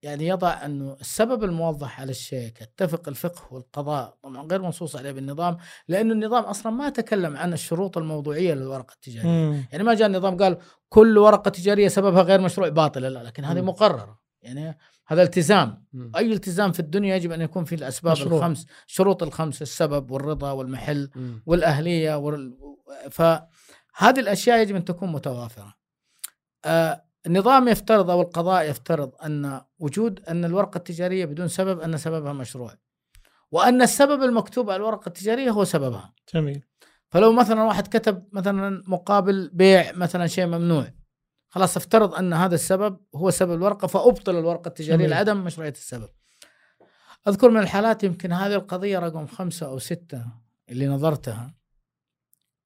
[0.04, 5.58] يعني يضع أنه السبب الموضح على الشيك يتفق الفقه والقضاء طبعا غير منصوص عليه بالنظام
[5.88, 9.66] لأنه النظام أصلا ما تكلم عن الشروط الموضوعية للورقة التجارية مم.
[9.72, 10.58] يعني ما جاء النظام قال
[10.90, 13.68] كل ورقة تجارية سببها غير مشروع باطله لا لكن هذه مم.
[13.68, 14.78] مقررة يعني
[15.08, 16.12] هذا التزام مم.
[16.16, 18.40] أي التزام في الدنيا يجب أن يكون فيه الأسباب مشروع.
[18.40, 21.44] الخمس شروط الخمس السبب والرضا والمحل مم.
[21.46, 22.58] والأهلية وال...
[23.12, 25.76] فهذه الأشياء يجب أن تكون متوافرة.
[26.66, 32.34] آه النظام يفترض أو القضاء يفترض أن وجود أن الورقة التجارية بدون سبب أن سببها
[32.34, 32.76] مشروع.
[33.52, 36.14] وأن السبب المكتوب على الورقة التجارية هو سببها.
[36.34, 36.64] جميل
[37.10, 40.94] فلو مثلا واحد كتب مثلا مقابل بيع مثلا شيء ممنوع
[41.50, 45.10] خلاص افترض أن هذا السبب هو سبب الورقة فأبطل الورقة التجارية جميل.
[45.10, 46.10] لعدم مشروعية السبب.
[47.28, 50.26] أذكر من الحالات يمكن هذه القضية رقم خمسة أو ستة
[50.70, 51.56] اللي نظرتها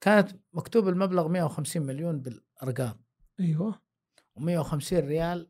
[0.02, 2.96] كانت مكتوب المبلغ 150 مليون بالأرقام
[3.40, 3.85] أيوه
[4.40, 5.48] و150 ريال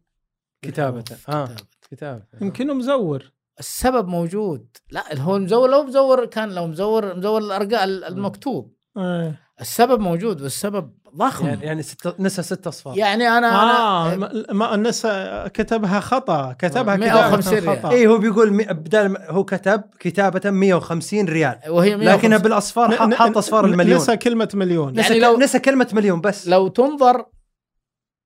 [0.62, 1.04] كتابة.
[1.30, 1.46] آه.
[1.46, 1.56] كتابة.
[1.92, 3.32] كتاب يمكنه مزور.
[3.60, 4.68] السبب موجود.
[4.92, 8.76] لا هو مزور لو مزور كان لو مزور مزور الأرقام المكتوب.
[8.98, 9.34] آه.
[9.62, 11.46] السبب موجود والسبب ضخم.
[11.48, 12.16] يعني يعني ست...
[12.20, 12.98] نسى ست أصفار.
[12.98, 15.08] يعني أنا آه أنا ما- الناس
[15.54, 17.86] كتبها خطأ كتبها 150 كتابة ريال.
[17.86, 21.60] اي هو بيقول ما- هو كتب كتابة 150 ريال.
[21.68, 23.98] وهي 150 لكنها بالأصفار ن- ح- حط أصفار المليون.
[23.98, 24.96] نسى كلمة مليون.
[24.96, 26.48] يعني نسى, لو- نسى كلمة مليون بس.
[26.48, 27.26] لو تنظر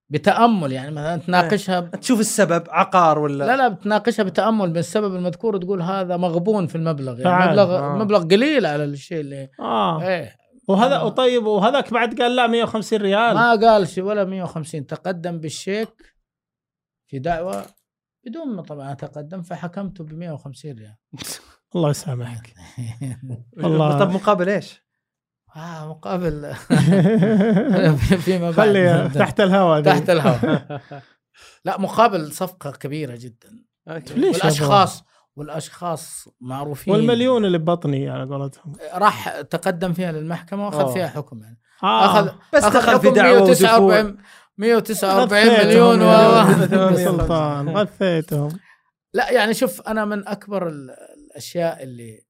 [0.09, 1.91] بتأمل يعني مثلا تناقشها ب...
[1.91, 7.19] تشوف السبب عقار ولا لا لا بتناقشها بتأمل بالسبب المذكور وتقول هذا مغبون في المبلغ
[7.19, 7.51] يعني.
[7.51, 7.97] مبلغ آه.
[7.97, 10.35] مبلغ قليل على الشيء اللي آه إيه
[10.67, 11.05] وهذا آه.
[11.05, 16.15] وطيب وهذاك بعد قال لا 150 ريال ما قال شيء ولا 150 تقدم بالشيك
[17.07, 17.65] في دعوة
[18.25, 20.95] بدون ما طبعا أتقدم فحكمته ب 150 ريال
[21.75, 22.53] الله يسامحك
[23.57, 23.99] والله.
[24.05, 24.88] طب مقابل إيش؟
[25.55, 26.53] آه مقابل
[28.25, 28.53] فيما بعد.
[28.55, 29.81] خلي تحت الهواء.
[29.81, 30.81] تحت الهواء.
[31.65, 33.49] لا مقابل صفقة كبيرة جدا.
[33.87, 35.03] ليش والأشخاص
[35.35, 36.93] والأشخاص معروفين.
[36.93, 38.73] والمليون اللي ببطني على قولتهم.
[38.93, 40.93] راح تقدم فيها للمحكمة وأخذ.
[40.93, 41.59] فيها حكم يعني.
[41.83, 42.05] آه.
[42.05, 44.17] اخذ بس أخذ دخل في دعوة 149
[44.57, 46.95] 149 مليون و...
[46.95, 48.59] سلطان غثيتهم.
[49.13, 52.21] لا يعني شوف أنا من أكبر ال- الأشياء اللي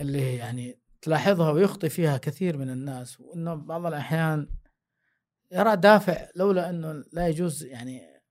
[0.00, 4.48] اللي يعني تلاحظها ويخطي فيها كثير من الناس وإنه بعض الأحيان
[5.52, 8.22] يرى دافع لولا إنه لا يجوز يعني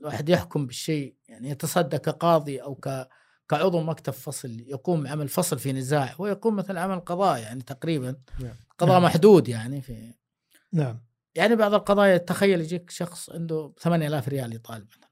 [0.00, 3.08] الواحد يحكم بالشيء يعني يتصدى كقاضي أو ك
[3.48, 8.16] كعضو مكتب فصل يقوم عمل فصل في نزاع هو يقوم مثل عمل قضاء يعني تقريبا
[8.40, 8.54] نعم.
[8.78, 9.02] قضاء نعم.
[9.02, 10.14] محدود يعني في
[10.72, 11.00] نعم
[11.34, 15.10] يعني بعض القضايا تخيل يجيك شخص عنده 8000 ريال يطالب مثلا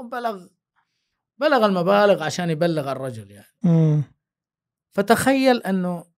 [0.00, 0.46] وبلغ
[1.38, 4.02] بلغ المبالغ عشان يبلغ الرجل يعني مم.
[4.90, 6.11] فتخيل إنه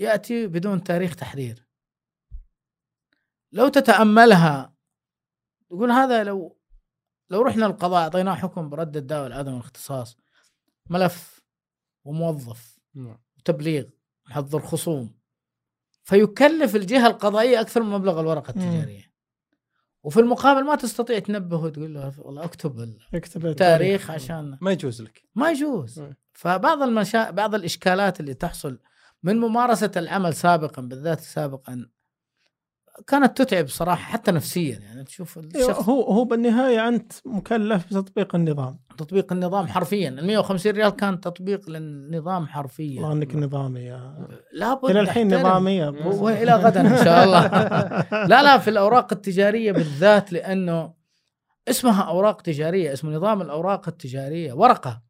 [0.00, 1.66] يأتي بدون تاريخ تحرير.
[3.52, 4.74] لو تتأملها
[5.68, 6.60] تقول هذا لو
[7.30, 10.16] لو رحنا القضاء أعطيناه حكم برد الدعوه لعدم الاختصاص
[10.90, 11.44] ملف
[12.04, 12.78] وموظف.
[12.94, 13.18] نعم.
[13.38, 13.84] وتبليغ.
[14.26, 15.20] محضر خصوم.
[16.02, 18.50] فيكلف الجهة القضائية أكثر من مبلغ الورقة.
[18.50, 19.10] التجارية.
[20.02, 24.10] وفي المقابل ما تستطيع تنبه وتقول له والله اكتب اكتب التاريخ.
[24.10, 25.22] عشان ما يجوز لك.
[25.34, 26.00] ما يجوز.
[26.00, 26.16] مم.
[26.32, 27.30] فبعض المشا...
[27.30, 28.78] بعض الإشكالات اللي تحصل
[29.22, 31.88] من ممارسة العمل سابقا بالذات سابقا
[33.06, 34.78] كانت تتعب صراحة حتى نفسيا.
[34.78, 38.78] يعني تشوف أيوة، الشخص هو هو بالنهاية أنت مكلف بتطبيق النظام.
[38.98, 40.08] تطبيق النظام حرفيا.
[40.08, 43.00] ال 150 ريال كان تطبيق للنظام حرفيا.
[43.00, 45.34] والله أنك نظامي يا لابد إلى الحين.
[45.34, 47.46] نظاميه والى غدا إن شاء الله.
[48.26, 50.94] لا لا في الأوراق التجارية بالذات لأنه
[51.68, 55.02] اسمها أوراق تجارية اسم نظام الأوراق التجارية ورقة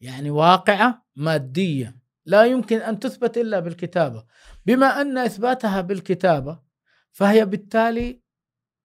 [0.00, 2.01] يعني واقعة مادية.
[2.26, 4.24] لا يمكن أن تثبت إلا بالكتابة.
[4.66, 6.58] بما أن إثباتها بالكتابة
[7.12, 8.22] فهي بالتالي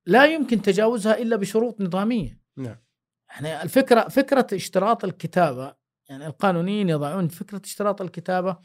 [0.05, 2.39] لا يمكن تجاوزها إلا بشروط نظامية.
[2.57, 2.77] نعم.
[3.29, 5.75] يعني الفكرة فكرة اشتراط الكتابة
[6.09, 8.57] يعني القانونيين يضعون فكرة اشتراط الكتابة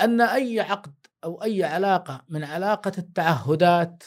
[0.00, 0.94] أن أي عقد
[1.24, 4.02] أو أي علاقة من علاقة التعهدات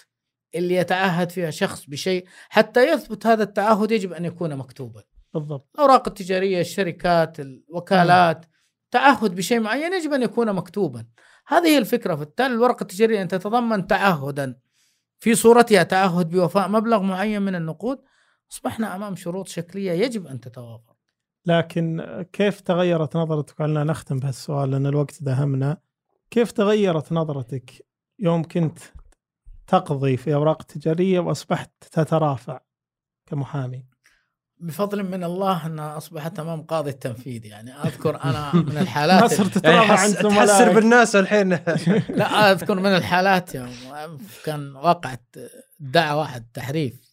[0.56, 5.04] اللي يتعهد فيها شخص بشيء حتى يثبت هذا التعهد يجب أن يكون مكتوبا.
[5.34, 5.70] بالضبط.
[5.76, 8.46] الأوراق التجارية، الشركات، الوكالات
[8.92, 11.06] تعهد بشيء معين يجب أن يكون مكتوبا.
[11.48, 12.16] هذه هي الفكرة.
[12.16, 14.60] فبالتالي الورقة التجاريه أن تتضمن تعهدا
[15.20, 18.00] في صورتها تعهد بوفاء مبلغ معين من النقود.
[18.52, 20.94] أصبحنا أمام شروط شكلية يجب أن تتوافر.
[21.46, 25.78] لكن كيف تغيرت نظرتك؟ علنا نختم بهالسؤال لأن الوقت دهمنا
[26.32, 27.72] كيف تغيرت نظرتك
[28.20, 28.80] يوم كنت
[29.68, 32.60] تقضي في أوراق تجارية وأصبحت تترافع
[33.26, 33.91] كمحامي؟
[34.62, 39.40] بفضل من الله انها اصبحت امام قاضي التنفيذ يعني أذكر أنا من الحالات ما صرت
[39.40, 41.50] يعني تترافع حس عند تحسر بالناس الحين.
[42.20, 43.74] لا أذكر من الحالات يوم
[44.46, 45.36] كان وقعت
[45.80, 47.12] دعا واحد تحريف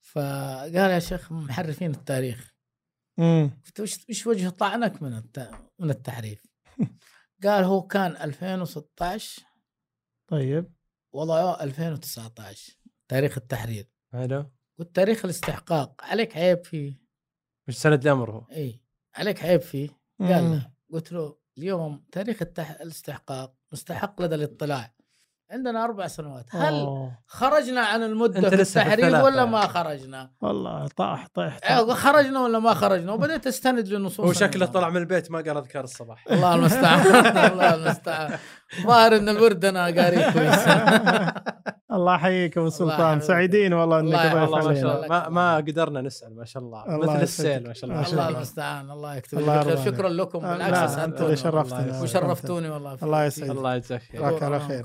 [0.00, 2.54] فقال يا شيخ محرفين التاريخ.
[3.18, 3.50] مم.
[3.66, 5.50] قلت وش وجه طعنك من الت...
[5.78, 6.46] من التحريف؟
[7.44, 9.42] قال هو كان 2016
[10.28, 10.72] طيب.
[11.12, 12.72] وضعوه 2019
[13.08, 13.88] تاريخ التحرير.
[14.12, 14.50] حلو.
[14.78, 17.02] قلت تاريخ الاستحقاق عليك عيب فيه.
[17.68, 18.46] مش سند الأمر هو.
[18.52, 18.80] إي
[19.14, 19.88] عليك عيب فيه.
[20.20, 20.28] قال.
[20.28, 22.70] لا قلت له اليوم تاريخ التح...
[22.70, 24.94] الاستحقاق مستحق لدى الاطلاع.
[25.52, 27.12] عندنا أربع سنوات هل أوه.
[27.26, 28.78] خرجنا عن المدة في
[29.22, 29.50] ولا يعني.
[29.50, 31.58] ما خرجنا؟ والله طاح طيح
[31.92, 34.72] خرجنا ولا ما خرجنا وبدأت أستند لنصوص هو شكله النظام.
[34.72, 37.00] طلع من البيت ما قال أذكار الصباح الله المستعان
[37.52, 38.38] الله المستعان
[38.86, 40.58] ظاهر إن الورد أنا قاري كويس
[41.92, 43.20] الله يحييك أبو سلطان.
[43.20, 46.98] سعيدين والله إنك الله ضيف علينا الله ما, ما قدرنا نسأل ما شاء الله الله
[46.98, 47.22] مثل يسعدك.
[47.22, 48.36] السيل ما شاء الله الله الله.
[48.36, 51.34] المستعان الله يكتب الله لك شكرا لكم بالعكس أنت اللي والله.
[51.34, 52.00] شرفتنا.
[52.02, 53.50] وشرفتوني والله الله يسعدك.
[53.50, 54.02] الله يجزاك
[54.68, 54.84] خير